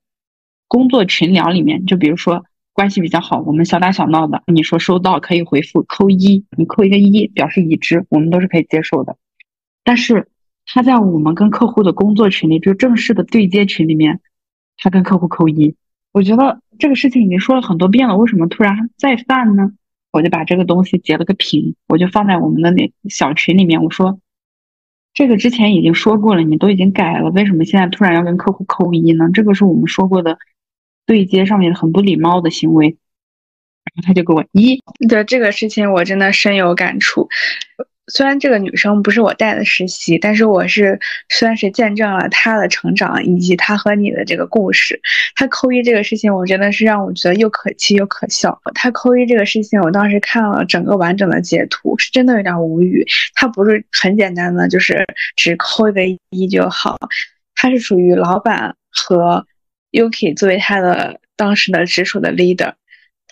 [0.72, 9.18] 工作群聊里面，就比如说关系比较好，我们小打小闹的，你说收到可以回复扣一，你扣一个一表示已知，我们都是可以接受的。
[9.84, 10.30] 但是
[10.66, 14.22] 他在我们跟客户的工作群里，就正式的对接群里面，
[14.78, 15.76] 他跟客户扣一。
[16.14, 19.74] 我觉得这个事情已经说了很多遍了，为什么突然再犯呢？
[20.14, 23.84] 我就把这个东西截了个屏，我就放在我们的那小群里面。
[23.84, 24.22] 我说，
[25.14, 29.30] 这个之前已经说过了，你都已经改了，为什么现在突然要跟客户扣一呢？
[29.34, 30.40] 这个是我们说过的
[31.06, 32.98] 对接上面很不礼貌的行为。
[33.84, 34.80] 然后他就给我一，
[35.10, 37.28] 对这个事情我真的深有感触。
[38.08, 41.00] 虽然这个女生不是我带的实习，但是我是
[41.30, 45.00] 算是见证了她的成长以及她和你的这个故事。
[45.36, 48.60] 她扣一这个事情，我真的是让我觉得又可气又可笑。
[48.76, 53.06] 她扣一这个事情，我当时看了整个完整的截图，是真的有点无语。
[53.34, 56.98] 她不是很简单的，就是只扣一个一就好。
[57.56, 59.46] 她是属于老板和
[59.92, 62.74] Yuki 作为他的当时的直属的 leader。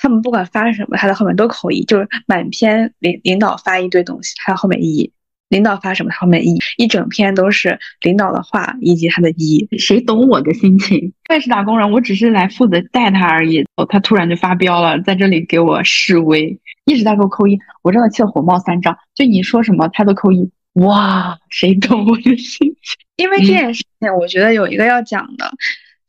[0.02, 5.12] 他们不管发什么，他在后面都扣一，就是满篇领领导发一堆东西，他后面一；
[5.50, 9.68] 领导发什么，他后面一，一整篇都是领导的话以及他的一。
[9.78, 11.12] 谁懂我的心情？
[11.28, 13.66] 我也是打工人，我只是来负责带他而已。
[13.76, 18.98] 哦，他突然就发飙了，在这里给我示威，一直在给我扣一，我真的气得火冒三丈。
[19.16, 20.50] 就你说什么，他都扣一。
[20.76, 22.76] 哇，谁懂我的心情？
[23.18, 25.52] 因为这件事情，我觉得有一个要讲的。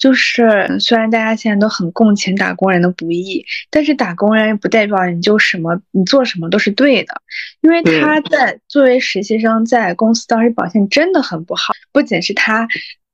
[0.00, 7.14] 就是虽然大家现在都很共情打工人的不易，但是打工人不代表你就什么你做什么都是对的，
[7.60, 12.66] 因为他在作为实习生在公司当时表现真的很不好，不仅是他，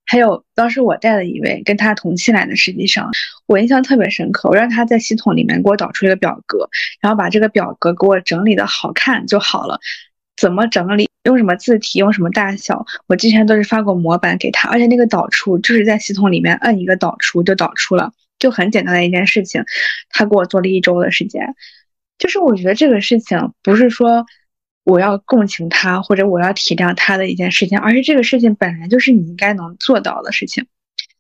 [0.06, 3.04] 还有当时我带的一位跟他同期来的实习生，
[3.46, 6.68] 我印象特别深刻，我让他在系统里面给我导出一个表格，
[7.00, 9.80] 然后把这个表格给我整理的好看就好了。
[10.36, 11.08] 怎么整理？
[11.26, 11.98] 用什么字体？
[11.98, 12.86] 用什么大小？
[13.08, 19.64] 我之前都是发过模板给他，而且那个导出就是在系统里面摁一个导出就导出了，就很简单的一件事情。
[20.08, 21.54] 他给我做了一周的时间，
[22.16, 24.24] 就是我觉得这个事情不是说
[24.84, 30.66] 我要共情他或者我要体谅他的一件事情，而是这个事情本来就是你应该能做到的事情，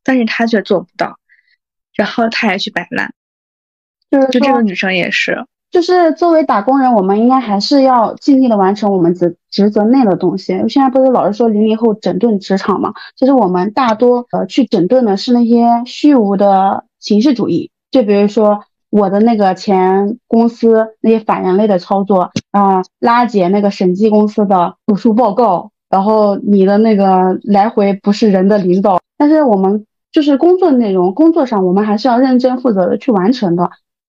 [0.04, 1.18] 但是他却做不到，
[1.96, 3.12] 然后他还去摆烂，
[4.10, 5.44] 就这个女生也是。
[5.70, 10.46] 就是作为打工人，我们应该还是要尽力的完成我们职职责内的东西。
[10.68, 12.94] 现在不是老是说零零后整顿职场嘛？
[13.16, 17.70] 其实我们大多呃去整顿的是那些虚无的形式主义。
[17.90, 18.60] 就比如说
[18.90, 29.00] 我的那个前公司那些反人类的操作啊，拉解那个审计公司的读书报告，然后你的那个来回不是人的领导。
[29.18, 33.70] 但是我们就是工作内容，工作上我们还是要认真负责的去完成的。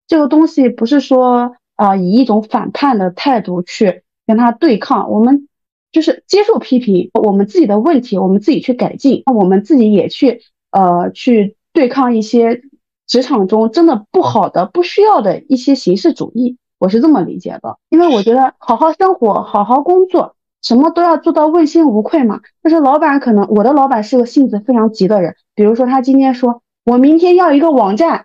[0.07, 5.49] 这个东西不是说啊，以一种反叛的态度去跟他对抗，我们
[5.91, 10.41] 就是接受批评，我们自己的问题我们自己去改进，那我们自己也去
[10.71, 12.61] 呃去对抗一些
[13.05, 17.77] 职场中真的不好的、不需要的一些形式主义，我是这么理解的。
[17.89, 22.39] 因为我觉得好好生活、好好工作，什么都要做到问心无愧嘛。
[22.63, 28.23] 但是老板可能我的老板是个性子非常急的人，比如说他今天说我明天要一个网站。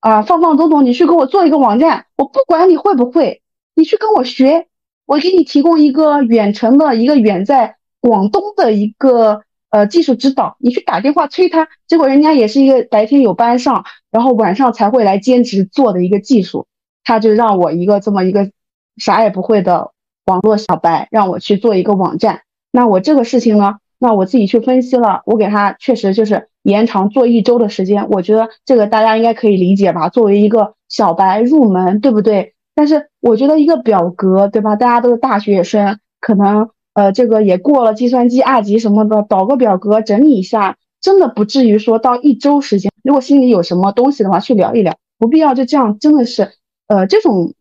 [0.00, 3.42] 啊，放放总总，你去给我做一个网站，我不管你会不会，
[3.74, 4.66] 你去跟我学，
[5.04, 16.66] 我给你提供一个远程的一个远在广东的一个呃技术指导，你去打电话催他，结果人家也是一个白天有班上，然后晚上才会来兼职做的一个技术，
[17.02, 18.50] 他就让我一个这么一个
[18.96, 19.90] 啥也不会的
[20.26, 26.48] 网络小白，让我去做一个网站，那我这个事情呢，那我自己去分析了，我给他确实就是。
[26.66, 30.08] 延长做一周的时间，我觉得这个大家应该可以理解吧？
[30.08, 32.54] 作为一个小白入门，对不对？
[32.74, 34.74] 但是我觉得一个表格，对吧？
[34.74, 42.90] 大家都是大学生，可能呃这个也过了计算机二级什么的，导个表格整理一下，真的不至于说到一周时间。
[43.04, 46.50] 如果心里有什么东西的话，去聊一聊，不必要就这样，真的是
[46.88, 47.54] 呃这种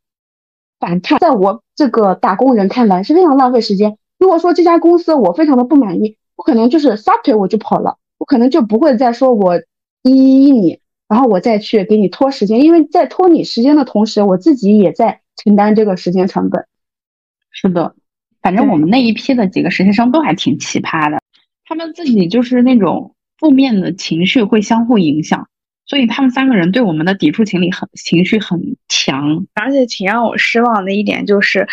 [0.80, 4.00] 反叛，在我这个打工人看来是非常浪费时间。
[4.18, 9.58] 如果说这家公司我非常的不满意，我可能就是撒腿我就跑了，我可能就不会再说我
[10.04, 16.66] 依依你，然后我再去给你拖时间，因为在拖你时间的同时，我自己也在承担这个时间成本。
[17.52, 17.96] 是的，
[18.42, 21.22] 反正我们那一批的几个实习生都还挺奇葩的，
[21.66, 25.48] 他们自己就是那种负面的情绪会相互影响。
[25.88, 31.68] 所以他们三个人对我们的抵触情理很情绪很强，而且挺让我失望的一点就是，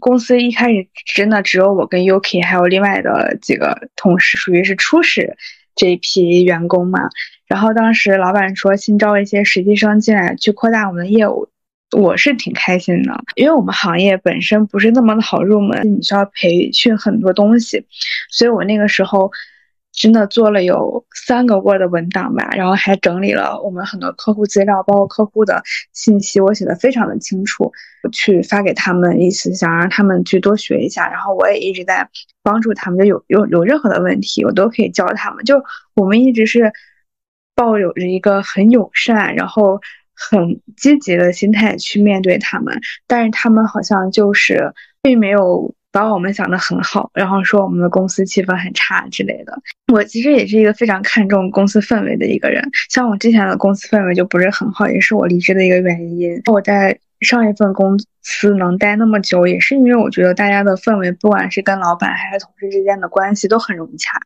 [0.00, 5.36] 公司一开始真的只有我跟 Yuki 还有另外的几个同事，属于是初始
[5.74, 7.00] 这一批员工嘛。
[7.46, 11.48] 然后当时老板说新招一些实习生进来去扩大我们的业务，
[11.96, 17.84] 我是挺开心的，因为我们行业本身不是那么的好入门，你需要培训很多东西，
[18.30, 19.30] 所以我那个时候。
[19.92, 25.62] 真的做了有三个 Word 文档吧，然后还整理了我们很多客户资料，包括客户的
[25.92, 27.70] 信息，我写的非常的清楚，
[28.10, 31.08] 去发给他们，意思想让他们去多学一下。
[31.10, 32.08] 然后我也一直在
[32.42, 35.44] 帮助他们，就有有有任何的问题，我都可以教他们。
[35.44, 35.62] 就
[35.94, 36.72] 我们一直是
[37.54, 39.78] 抱有着一个很友善，然后
[40.14, 44.72] 很积极的心态去面对他们，但是他们好像就是
[45.02, 45.74] 并没有。
[45.92, 49.56] 把我们想的很好，然后说我们的公司气氛很差之类的。
[49.92, 56.40] 我其实也是一个非常看重公司氛围的一个人，像我之前的公司氛围就不是很好，也是我离职的一个原因。
[56.50, 64.18] 我在上一份公司能待那么久，也是因为我觉得大家的氛围，不管是跟老板还是同事之间的关系都很融洽。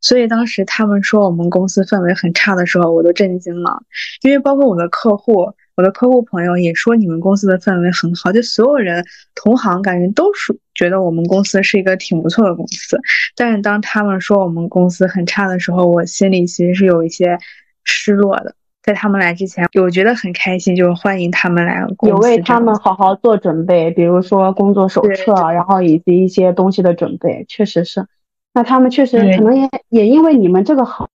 [0.00, 3.82] 所以当时他们说我们公司氛围很差的时候，我都震惊了，
[4.22, 5.52] 因为包括我的客户。
[5.76, 9.04] 我的客户朋友也说你们公司的氛围很好，就所有人
[9.34, 12.98] 同行感觉都是觉得我们公司是一个挺不错的公司。
[13.34, 17.38] 但是当他们说我们公司很差的时候，我心里其实是有一些
[17.84, 18.54] 失落的。
[18.82, 28.06] 在他们来之前，我觉得很开心，就是欢迎他们来公司，有为他们好好做准备，比如说工作手册，然后以及一些东西的准备，确实是。
[28.52, 31.08] 那他们确实可能也也因为你们这个行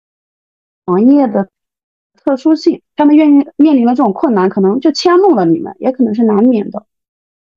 [0.85, 1.47] 行业的。
[2.23, 6.85] 特殊性，他们愿意面临了这种困难，可能就迁怒了你们，也可能是难免的。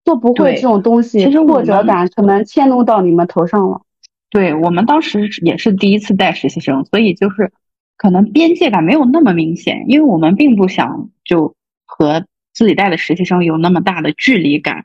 [0.05, 3.83] 做不会这种东西，其实挫折感可能迁怒到你们头上了。
[4.31, 7.53] 对我们当时也是第一次带实习生，所以就是
[7.97, 14.85] 可能边界感没有那么明显，因为我们并不想就和自己带的实习生有那么大的距离感。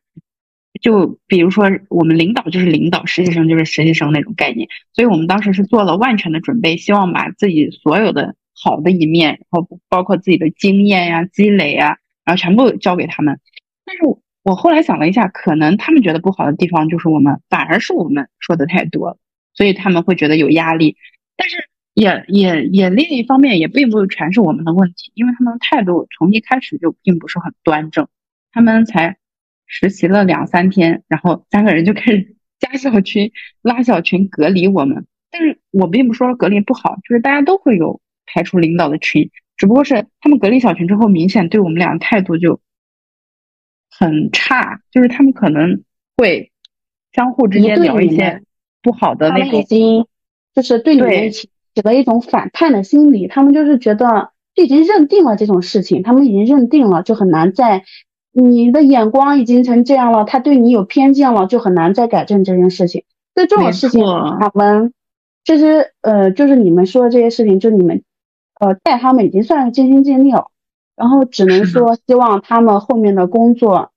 [0.81, 8.35] 就比如说，我们领导就是领导，实习生就是实习生那种概念，所以我们当时是做了万全的准备，希望把自己所有的。
[8.63, 13.39] 好的一面，然后包括自己的经验呀、积累呀，然后全部交给他们。
[13.83, 14.03] 但是
[14.43, 19.17] 我后来想了一下，可能他们觉得不好的地方就是我们，反而是我们说的太多，
[19.55, 20.95] 所以他们会觉得有压力。
[21.35, 21.57] 但是
[21.95, 28.07] 也也也另一方面，也并不全是我们的问题，因为他们的态度从一开始就并不是很端正。
[28.51, 29.17] 他们才
[29.65, 33.31] 实习了两三天，然后三个人就开始 加小群、
[33.63, 35.07] 拉小群、隔离我们。
[35.31, 37.99] 但是我并不说隔离不好，就是大家都会有。
[38.33, 42.59] 排除领导的群，只不过是他们隔离小群之后，明显对我们俩的态度就
[43.89, 45.83] 很差，就是他们可能
[46.15, 46.51] 会
[47.11, 48.41] 相互之间聊一些
[48.81, 50.05] 不好的那种，已经
[50.55, 57.83] 就是对你们起起了一种反叛的心理，他们就是觉得就已经认定了这种事情，他们已经认定了，就很难再
[58.31, 63.03] 你的眼光已经成这样了，他对你有偏见了，就很难再改正这件事情。
[63.35, 64.93] 对这种事情，我们
[65.43, 68.01] 其实呃，就是你们说的这些事情，就你们。
[68.61, 70.51] 呃，带他们已经算是尽心尽力了，
[70.95, 73.89] 然后只能说希望他们后面的工作，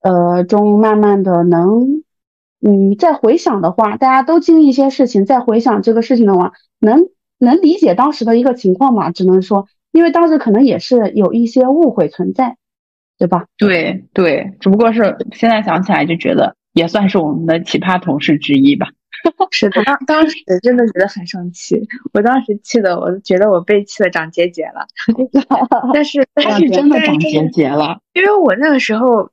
[0.00, 2.02] 呃中慢慢的能，
[2.62, 9.10] 嗯，再回想的话，大家都经历一些事情，再回想这个事情的话，能能理解当时的一个情况嘛？
[9.10, 12.56] 只能说，因为当时可能也是有一些误会存在，
[13.18, 13.44] 对吧？
[13.58, 18.88] 对对，只不过是现在想起来就觉得也算是我们的奇葩同事之一吧。
[19.50, 21.76] 是的，当当时真的觉得很生气，
[22.12, 24.86] 我当时气的，我觉得我被气的长结节了。
[25.92, 29.30] 但是 但是真的长结节了，因为我那个时候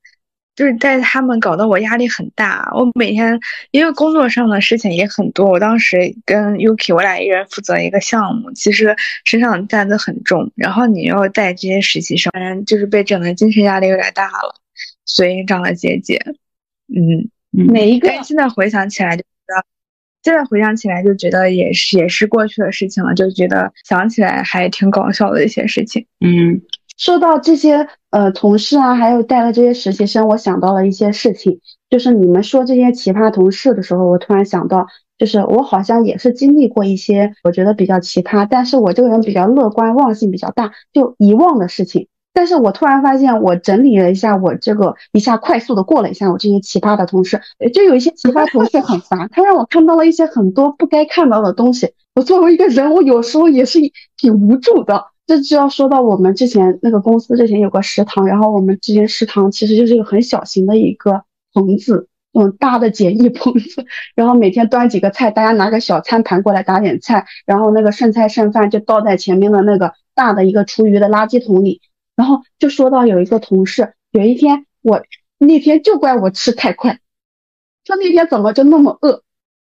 [0.55, 2.71] 就是带他们，搞得我压力很大。
[2.73, 3.39] 我每天
[3.71, 10.51] 因为工作上的事情也很多，我当时跟 Yuki 我俩一人负责一个项目，其实身上担子很重。
[10.55, 12.31] 然后你又带这些实习生，
[12.65, 14.55] 就是被整的精神压力有点大了，
[15.05, 16.19] 所以长了结节。
[16.87, 19.63] 嗯，每一个现在回想起来就觉得。
[20.25, 26.07] 现在回想起来，就觉得也是也是过去的事情了，就觉得想起来还挺搞笑的一些事情。
[26.19, 26.61] 嗯，
[26.97, 31.59] 说到这些呃同事啊，还有带了这些实习生，我想到了一些事情。
[31.91, 34.87] 就是你们说这些奇葩同事的时候，我突然想到，
[35.19, 42.07] 就是我好像也是经历过一些我觉得比较奇葩，但是我这个人比较乐观，忘性比较大，就遗忘的事情。
[42.35, 47.41] 但是我突然发现，我整理了一下，我这个一下快速的过了一下我这些奇葩的同事，
[47.73, 51.93] 就有一些奇葩同事很烦，他让我看到了一些很多不该看到的东西。
[52.13, 53.79] 我作为一个人，我有时候也是
[54.17, 55.05] 挺无助的。
[55.25, 61.23] 这就要说到我们之前那个公司之前有个食堂，然后我们之前食堂其实就是一个很小型的一个
[61.53, 71.79] 棚子，那种大的简易棚子，然后每天端几个菜，大家拿个小餐盘过来打点菜，然后那个剩菜剩饭就倒在前面的那个大的一个厨余的垃圾桶里。
[72.15, 75.03] 然后就说到有一个同事，有一天我
[75.37, 76.99] 那天就怪我吃太快，
[77.83, 79.21] 说那天怎么就那么饿，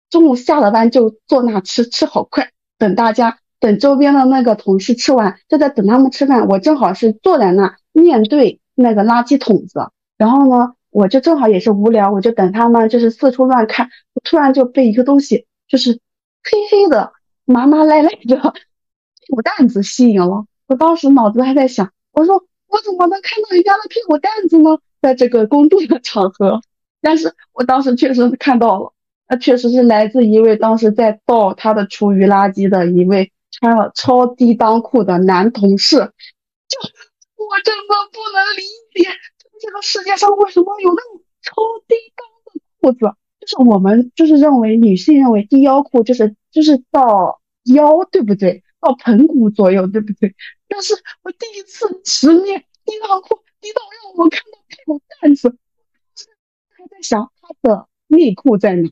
[0.08, 6.48] 中午下了班就坐那吃，吃好快，等大家等周边的那个同事吃完，就在等他们吃饭。
[6.48, 16.00] 我正好是坐在那面对那个垃圾桶子，然后呢，我就正好也是无聊，我就等他们就是四处乱看，我突然就被一个东西就是
[16.42, 17.12] 黑黑的
[17.44, 18.16] 麻麻赖赖的
[19.20, 21.90] 屁股蛋子吸引了，我当时脑子还在想。
[22.18, 24.76] 我说我怎么能看到人家的屁股蛋子呢？
[25.00, 26.60] 在这个公众的场合，
[27.00, 28.92] 但是我当时确实看到了，
[29.28, 35.98] 那确实是来自一位当时在倒他的厨余垃圾的一位穿了超低裆裤的男同事。
[36.66, 36.80] 就
[37.36, 39.08] 我真的不能理解，
[39.60, 41.52] 这个世界上为什么有那种超
[41.86, 43.16] 低裆的裤子？
[43.40, 47.40] 就是我们就是认为女性认为低腰裤就是就是到
[47.72, 48.64] 腰，对不对？
[48.80, 50.34] 到盆骨左右，对不对？
[50.68, 55.56] 但是我第一次直面低裆裤，低到让我看到屁股蛋子，
[56.70, 58.88] 还在想他的内裤在哪？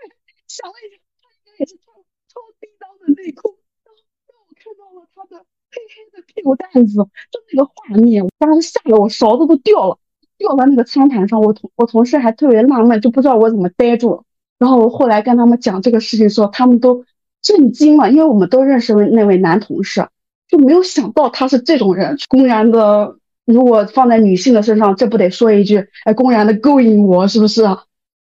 [0.46, 1.96] 想了一下，他应该也是穿
[2.28, 6.96] 超低裆的内裤，让我看到了他的黑黑的屁股蛋子，
[7.30, 9.98] 就那个画面，我当时吓得我勺子都掉了，
[10.36, 11.40] 掉在那个餐盘上。
[11.40, 14.24] 我同我同事还特别纳闷，就不知道我怎么呆住了。
[14.58, 17.06] 然后我后来跟他们讲这个事情的时候，他们都。
[17.42, 20.08] 震惊了，因为我们都认识那位男同事，
[20.48, 23.16] 就没有想到他是这种人，公然的。
[23.46, 27.64] 如果放在女性的身上，这不得说一句，哎，公然的勾引我，是不是？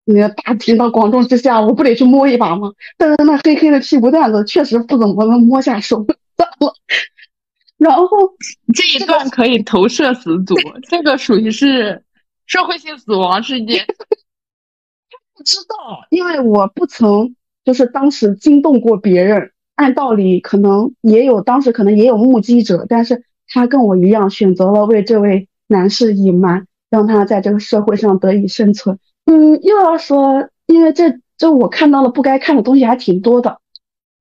[0.05, 2.73] 那个大庭的广众之下，我不得去摸一把吗？
[2.97, 6.07] 但是那黑黑的屁股蛋子确实不怎么能摸下手，
[6.37, 6.73] 算了。
[7.77, 8.07] 然后
[8.73, 10.55] 这一段可以投射死组，
[10.89, 12.03] 这个属于是
[12.47, 13.85] 社会性死亡事件。
[15.37, 17.35] 不知道，因为我不曾。
[17.69, 28.99] 就是当时惊动过别人，按道理可能也有，当时可能也有目击者，但是他跟我一样选择了为这位男士隐瞒，让他在这个社会上得以生存。
[29.27, 33.61] 嗯，又要说，因为这这我看到了不该看的东西还挺多的。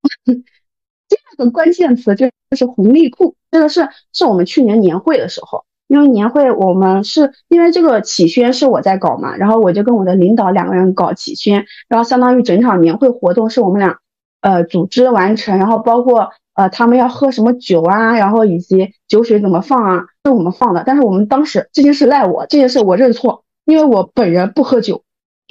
[0.25, 5.63] 第二个关键词就是红利库，这个是是我们去年年会的时候。
[5.88, 13.97] 因为年会，我们是因为这个启宣是我在搞嘛，然后我就跟我的领导两个人搞启宣，然后相当于整场年会活动是我们俩，
[14.41, 20.83] 呃，组织完成，然后包括呃他们要喝什么酒啊，然后以及酒水怎么放啊，是我们放的。
[20.85, 25.03] 但是我们当时这件事赖我，这件事我认错，因为我本人不喝酒，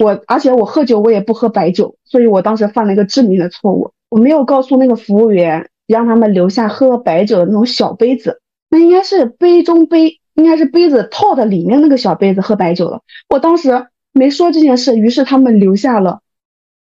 [0.03, 10.19] 我而且我喝酒我也不喝白酒，所以我当时犯了一个致命的错误，我没有告诉那个服务员让他们留下喝白酒的那种小杯子，那应该是杯中杯。
[10.37, 13.01] 应该是杯子套的里面那个小杯子喝白酒了。
[13.27, 16.21] 我当时没说这件事，于是他们留下了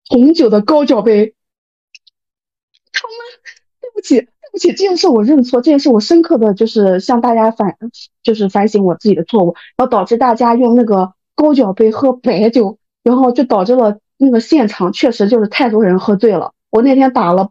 [0.09, 1.33] 红酒的高脚杯。
[2.93, 3.17] 他们
[3.81, 7.77] 对不起，对不起，这件事我认错，这件事我深刻的就是向大家反，
[8.25, 16.53] 就是反省我自己的错误，然后导致大家用那个高脚杯喝白酒，然后就导致了那个现场确实就是太多人喝醉了。
[16.71, 17.51] 我那天打了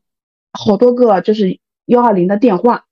[0.52, 2.84] 好多个就是幺二零的电话，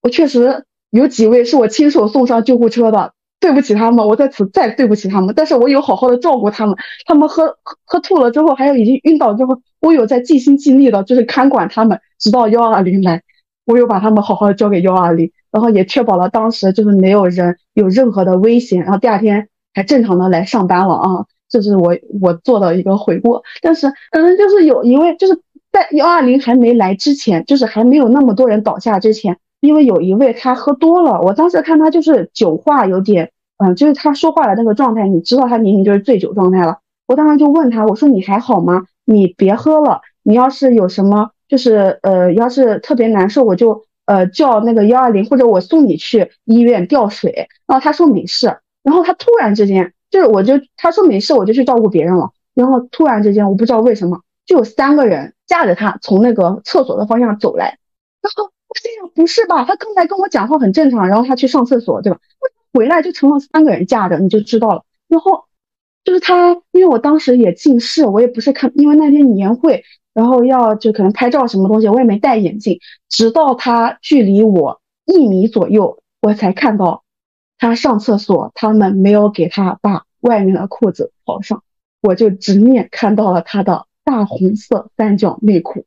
[0.00, 0.64] 我确实。
[0.96, 5.34] 有几位是我亲手送上救护车的，对不起他们，我在此再对不起他们。
[5.36, 13.22] 但是我有好好的照顾他们，他们喝喝吐了之后，还有已经晕倒之后，我有在尽心尽力的，就是看管他们，直到幺二零来，
[13.64, 23.42] 我有把他们好好的交给幺二零，然后也确保了当时就是没有人有任何的危险，然后第二天还正常的来上班了啊，这是我我做的一个悔过。
[23.60, 25.40] 但是可能就是有一位就是
[25.70, 29.36] 在幺二零还没来之前，就是还没有那么多人倒下之前。
[29.66, 36.78] 因为有一位他喝多了，我当时看他就是酒话有点，嗯，就是他说话的那个状态，你知道他明明就是醉酒状态了。
[37.06, 38.84] 我当时就问他，我说你还好吗？
[39.04, 47.48] 你别喝了，你要是有什么，就是呃，要是特别难受，我就呃叫那个幺二零，或者我送你去医院吊水。
[47.66, 52.30] 然后他说没事，然后他突然之间就是我就他说没事，我就去照顾别人了。
[52.54, 57.78] 然后突然之间我不知道为什么，就有三个人架着他从那个厕所的方向走来，
[58.22, 58.50] 然后。
[58.68, 59.64] 我心想不是吧？
[59.64, 62.18] 他刚才跟我讲话很正常，然后他去上厕所，对吧？
[62.72, 64.84] 回来就成了三个人架着，你就知道了。
[65.08, 65.44] 然后
[66.04, 72.80] 就是他，因为我当时也近视，我也不是看，因为那天年会，然后要就可能拍照什么东西，我也没戴眼镜。
[73.08, 77.04] 直到他距离我一米左右，我才看到
[77.58, 81.62] 他上厕所，他们没有给他把外面的裤子套上，
[82.02, 85.86] 我就直面看到了他的大红色三角内裤，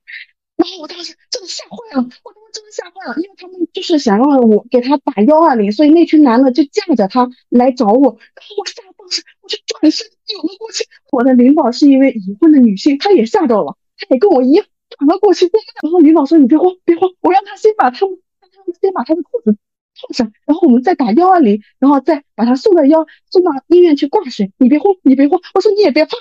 [0.56, 15.50] 然后我当时真的吓坏了，我真的吓坏了，因为他们就是想让我给他打幺二零，所以那群男的就架着他来找我，然后我吓得当时我就转身扭了过去，我的领导是一位已婚的女性，她也吓到了，她也跟我一样转了过去，
[15.82, 19.58] 然后领导说你别慌别慌，我让他先把他们让他们先把他的裤子。
[20.02, 24.54] 套上，然后我们再打幺二零，然后再把他送到幺送到医院去挂水。
[24.58, 26.12] 你别慌，你别慌，我说你也别怕，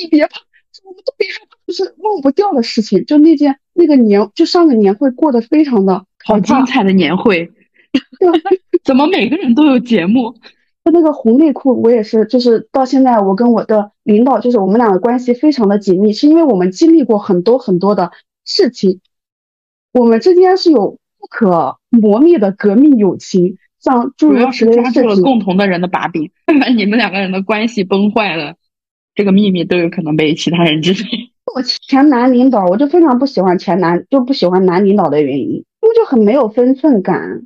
[0.00, 0.40] 你别怕，
[0.86, 3.04] 我们都别害怕，就是忘不掉的事情。
[3.04, 7.50] 就那件那个年，就上个年会过得非常的好精彩的年会？
[8.84, 10.32] 怎么每个人都有节目？
[10.84, 18.12] 就那个红内裤，我也是，就是到现在我跟我的领导，就是我们俩的关系非常的紧密，是因为我们经历过很多很多的
[18.44, 19.00] 事情，
[19.92, 20.98] 我们之间是有。
[21.18, 26.30] 不可磨灭的革命友情，像主要是抓住了共同的人的把柄，
[26.60, 28.54] 把 你们两个人的关系崩坏了，
[29.16, 31.00] 这个秘密都有可能被其他人知道。
[31.52, 37.42] 我前男领导，我就非常不喜欢前男，就不喜欢男领导的原因，因为就很没有分寸感。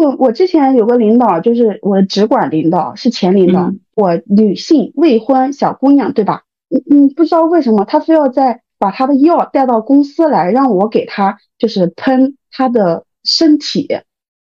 [0.00, 6.44] 我我之前有个领导，就是我的直管领导，是前领导，我女性未婚小姑娘，对吧？
[6.70, 12.36] 嗯嗯，不知道为什么他非要在把他的药带到公司来，让我给他就是喷。
[12.56, 13.88] 他的身体，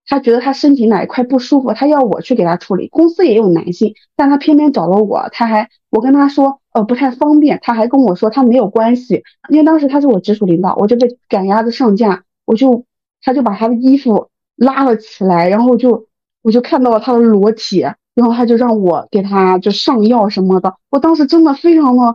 [0.07, 2.89] 他觉得他身体哪一块不舒服，他要我去给他处理。
[2.89, 5.29] 公司也有男性，但他偏偏找了我。
[5.33, 7.59] 他还我跟他说，呃，不太方便。
[7.63, 12.85] 他还跟我说他没有关系，因为当时他是我直属领导，我就被赶鸭子上架，我就
[13.23, 16.07] 他就把他的衣服拉了起来，然后就
[16.43, 17.81] 我就看到了他的裸体，
[18.15, 20.75] 然后他就让我给他就上药什么的。
[20.91, 22.15] 我当时真的非常的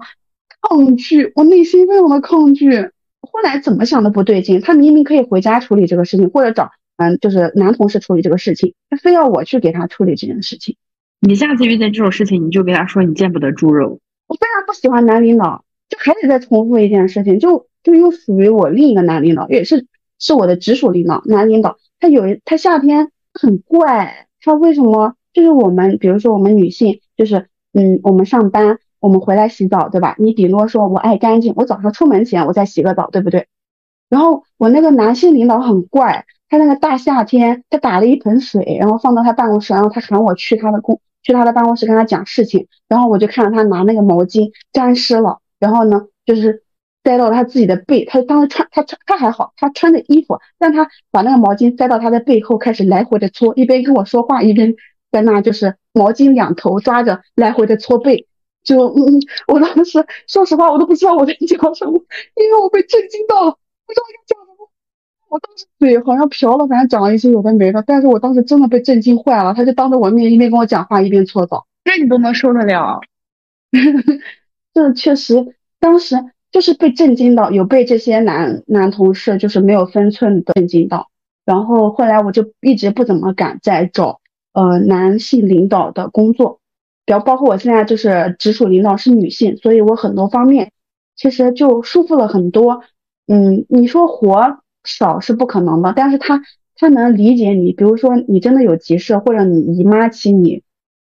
[0.62, 2.92] 抗拒，我内心非常的抗拒。
[3.22, 4.62] 后来怎么想的不对劲？
[4.62, 10.76] 他明明可以回家处理这个事情，或者找嗯，就是男同事处理这个事情，他非要我去给他处理这件事情。
[11.22, 14.00] 你下次遇见这种事情，你就给他说你见不得猪肉。
[14.28, 19.88] 我非常不喜欢男领导，就还得再重复一件事情，就就又属于我另一个男领导，也是
[20.20, 21.78] 是我的直属领导，男领导。
[22.00, 25.16] 他有一他夏天很怪，他为什么？
[25.34, 28.78] 就是我们比如说我们女性，就是嗯，我们上班。
[29.02, 30.18] 我们回来洗澡，对吧？
[30.20, 33.48] 你顶多说我爱干净，我早上出门前我再洗个澡，对不对？
[34.10, 46.64] 然后我那个男性领导很怪，他那个大夏天，他打了一盆水，然后放到他办公室，然后他喊我去他的公去他的办公室跟他讲事情，然后我就看到他拿那个毛巾沾湿了，然后呢就是
[47.04, 54.76] 塞到他自己的背，他当时穿他穿他还好，他穿着衣服，但他把那个毛巾塞到他的背后，开始来回的搓，一边跟我说话，一边
[55.12, 58.28] 在那就是毛巾两头抓着来回的搓背。
[58.64, 61.94] 就嗯，我当时说实话，我都不知道我在讲什么，
[62.36, 63.52] 因为我被震惊到了，
[63.86, 64.49] 不知道该讲。
[65.30, 69.54] 我当时嘴好像瓢了，反正讲了一些有的没的，但是我当时真的被震惊坏了。
[69.54, 73.00] 他就当着我面一边跟我讲话，一边搓澡，这你都能受得了？
[74.74, 76.16] 这 确实，当时
[76.52, 81.10] 就是被震惊到，有被这些男男同事就是没有分寸的震惊到。
[81.46, 84.22] 然后后来我就一直不怎么敢再找
[84.54, 86.60] 呃男性领导的工作。
[87.06, 90.72] 比较包括我现在就是直属领导是女性，所以我很多方面
[91.16, 92.84] 其实就舒服了很多。
[93.28, 96.42] 嗯，你说活少是不可能的，但是他
[96.76, 97.74] 他能理解你。
[97.74, 100.64] 比如说你真的有急事，或者你姨妈期，你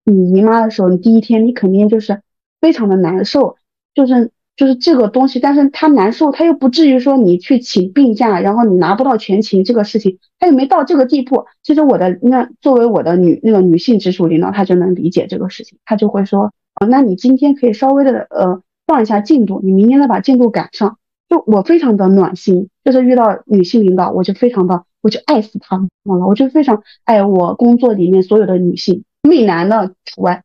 [0.04, 2.22] 你姨妈的时候，你第一天你肯定就是
[2.62, 3.58] 非常的难受，
[3.94, 4.32] 就是。
[4.58, 11.44] 就是这个东西，但是他难受，他又不至于说你去请病假，然后你拿不到全勤这个事情，他又没到这个地步。
[11.62, 21.00] 其实我的那作为我的女那个女性直属领导，他就能理解这个事情，他就会说，啊，那你今天可以稍微的呃放一下进度，你明天再把进度赶上。
[21.46, 30.44] 我非常的暖心，就是遇到女性领导，我就非常的我就爱死他们了，我就非常爱我工作里面所有的女性，媚男的除外，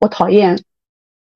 [0.00, 0.62] 我讨厌。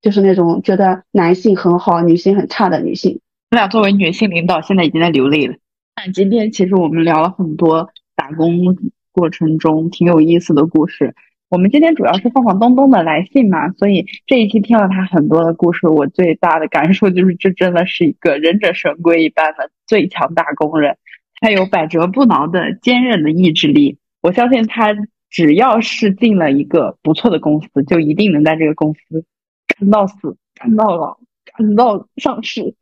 [0.02, 3.20] 就是那种觉得男性很好，女性很差的女性。
[3.50, 5.54] 我俩作为女性领导，现在已经在流泪了。
[5.96, 8.78] 那今天其实我们聊了很多打工
[9.12, 11.14] 过程中挺有意思的故事。
[11.50, 20.96] 我们今天主要是放放东东的来信嘛，所以这一期听了他很多的故事，我最大的感受就是，这真的是一个忍者神龟一般的最强大工人。
[21.40, 23.98] 他有百折不挠的坚韧的意志力。
[24.22, 24.94] 我相信他
[25.28, 29.24] 只要是进了一个不错的公司，就一定能在这个公司。
[29.66, 31.18] 干到死，干到老，
[31.56, 32.76] 干到上市。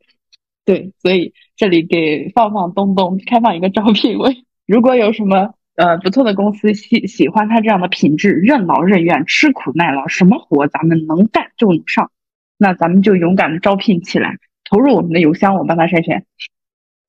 [0.63, 12.11] 对，所以这里给放放东东开放一个招聘位， 如果有什么呃不错的公司喜喜欢他这样的品质，任劳任怨，吃苦耐劳，什么活咱们能干就能上，
[12.57, 14.35] 那咱们就勇敢的招聘起来，
[14.69, 16.25] 投入我们的邮箱，我帮他筛选。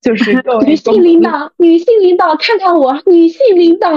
[0.01, 0.33] 就是
[0.65, 3.89] 女性领导，女性领导，看看我，女性领导。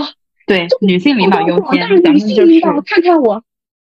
[0.48, 3.44] 对，女性领导优先，咱们就是看看我。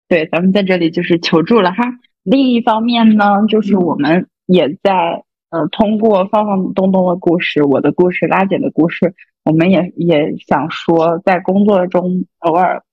[0.08, 1.84] 对，咱们在这里就是求助了哈。
[2.24, 9.14] 另一方面呢，就是我们也在呃通过放放东东的故事、我的故事、拉姐的故事，
[9.50, 12.84] 我们也也想说，在工作中偶尔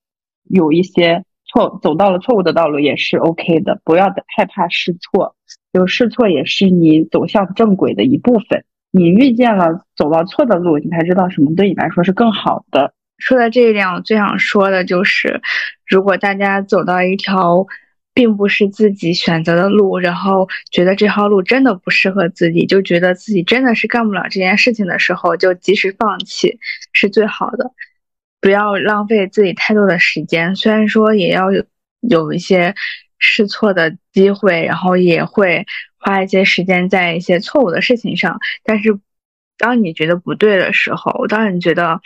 [0.48, 5.36] 有一些错，走到了错误的道路也是 OK 的，不要害怕试错，
[5.70, 8.64] 就试错也是你走向正轨的一部分。
[8.90, 12.94] 你遇见了走到错的路，你才知道什么对你来说是更好的。
[13.18, 15.42] 说到这一点，我最想说的就是，
[15.86, 17.66] 如果大家走到一条
[18.16, 26.58] 并不是自己选择的路，然后觉得这条路真的不适合自己，就觉得自己真的是干不了这件事情的时候，就及时放弃
[26.94, 27.72] 是最好的。
[28.40, 31.62] 不要浪费自己太多的时间，虽然说也要有
[32.00, 32.74] 有一些
[33.18, 35.66] 试错的机会，然后也会
[35.98, 38.98] 花一些时间在一些错误的事情上，但是
[39.58, 42.00] 当你觉得不对的时候，当你觉得。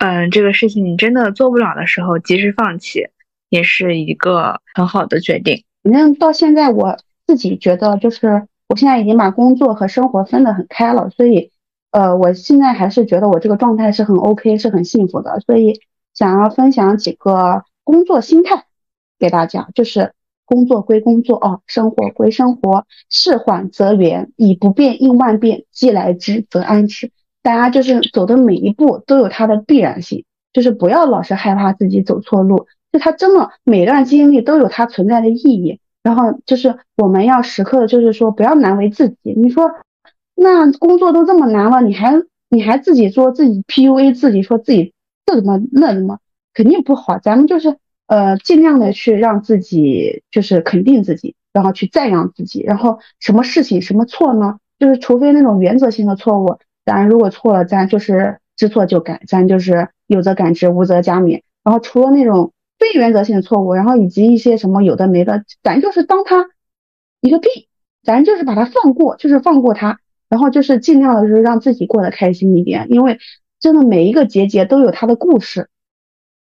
[0.00, 3.08] 嗯，这个事情你真的做不了的时候，及时放弃
[3.48, 5.64] 也是一个很好的决定。
[5.82, 11.50] 反正到现在，我自己觉得就是我现在已经把工作和生活分得很开了，所以，
[11.90, 15.40] 呃，我现在还是觉得我这个状态是很 OK，是很幸福的。
[15.40, 15.80] 所以
[16.14, 18.64] 想要分享几个工作心态
[19.18, 20.12] 给大家，就是
[20.44, 27.10] 工作归工作哦，生活归生活，事缓则圆，以不变应万变，既来之则安之。
[27.42, 35.80] 大家就是走的每一步都有它的必然性，就是不要老是害怕自己走错路，就它真的每段经历都有它存在的意义。
[36.02, 39.34] 然后就是我们要时刻的就是说不要难为自己。
[39.36, 39.70] 你说
[40.34, 42.14] 那工作都这么难了，你还
[42.48, 44.94] 你还自己说自己 PUA 自己，说自己
[45.26, 46.18] 这怎么那怎么
[46.54, 47.18] 肯定不好。
[47.18, 52.62] 咱们就是呃尽量的去让自己就是肯定自己，然后去赞扬自己。
[52.62, 54.58] 然后什么事情什么错呢？
[54.78, 56.56] 就是除非那种原则性的错误。
[56.86, 61.42] 咱如果错了，咱就是知错就改，咱就是有则改之，无则加勉。
[61.64, 66.46] 然后除了那种非原则性的错误，然后以及一些什么有的没的，咱就是当他
[67.20, 67.68] 一个屁，
[68.02, 69.98] 咱就是把它放过，就是放过他，
[70.28, 72.86] 然后就是尽量的就是让自己过得开心一点。
[72.90, 73.18] 因为
[73.60, 75.68] 真的每一个结节都有它的故事，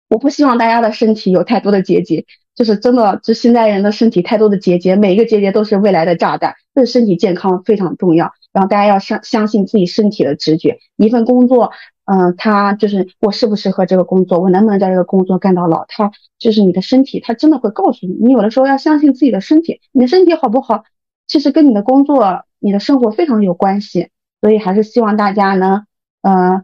[0.07, 2.25] 我不希望大家的身体有太多的结节，
[2.55, 8.31] 就是真的，就现在人的身体太多的结节，每一个结节都是未来的炸弹，对身体健康非常重要。
[8.51, 11.71] 然后大家要相相信自己身体的直觉，一份工作，
[12.11, 18.13] 嗯，他就是我适不适合这个工作，我能不能在这个工作干到老，他就是你的身体，他真的会告诉你。
[18.13, 20.85] 你有的时候要相信自己的身体，你的身体好不好，
[21.27, 24.09] 其实跟你的工作、你的生活非常有关系。
[24.41, 25.83] 所以还是希望大家呢，
[26.23, 26.63] 呃，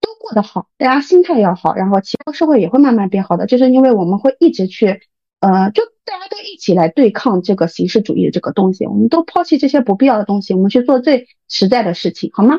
[0.00, 5.02] 都过得好，大家心态要好，然后其他社会也会慢慢变好的，就是因为我们会一直去。
[5.40, 12.56] 呃，就大家都一起来对抗这个形式主义的这个东西，我们都抛弃这些不必要的东西，我们去做最实在的事情，好吗？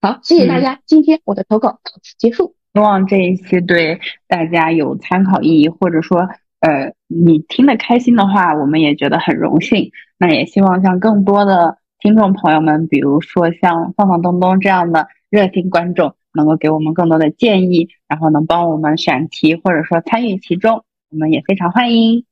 [0.00, 2.54] 好，谢谢大家，今天我的投稿到此结束。
[2.72, 6.28] 希望这一期对大家有参考意义，或者说，
[6.60, 9.90] 呃，你听得开心的话，我们也觉得很荣幸。
[10.16, 20.84] 那也希望像更多的听众朋友们，比如说像放放东东这样的热心观众，能够给我们更多的建议，然后能帮我们选题，或者说参与其中。
[21.10, 22.24] 我们也非常欢迎。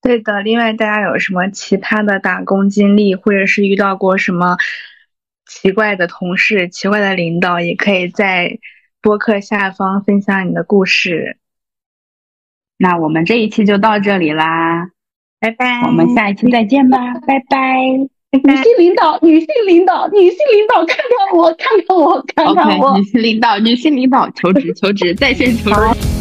[0.00, 4.56] 对的，另外大家有什么其他的打工经历，或者是遇到过什么
[5.48, 8.58] 奇怪的同事、奇怪的领导，也可以在
[9.00, 11.38] 播客下方分享你的故事。
[12.76, 14.90] 那我们这一期就到这里啦，
[15.40, 15.80] 拜拜。
[15.86, 17.78] 我们下一期再见吧，拜拜。
[18.30, 22.98] 女性领导，女性领导，女性领导，看看我，看看我，看看我。
[22.98, 26.17] 女性领导，女性领导，求职，求职，在线求职。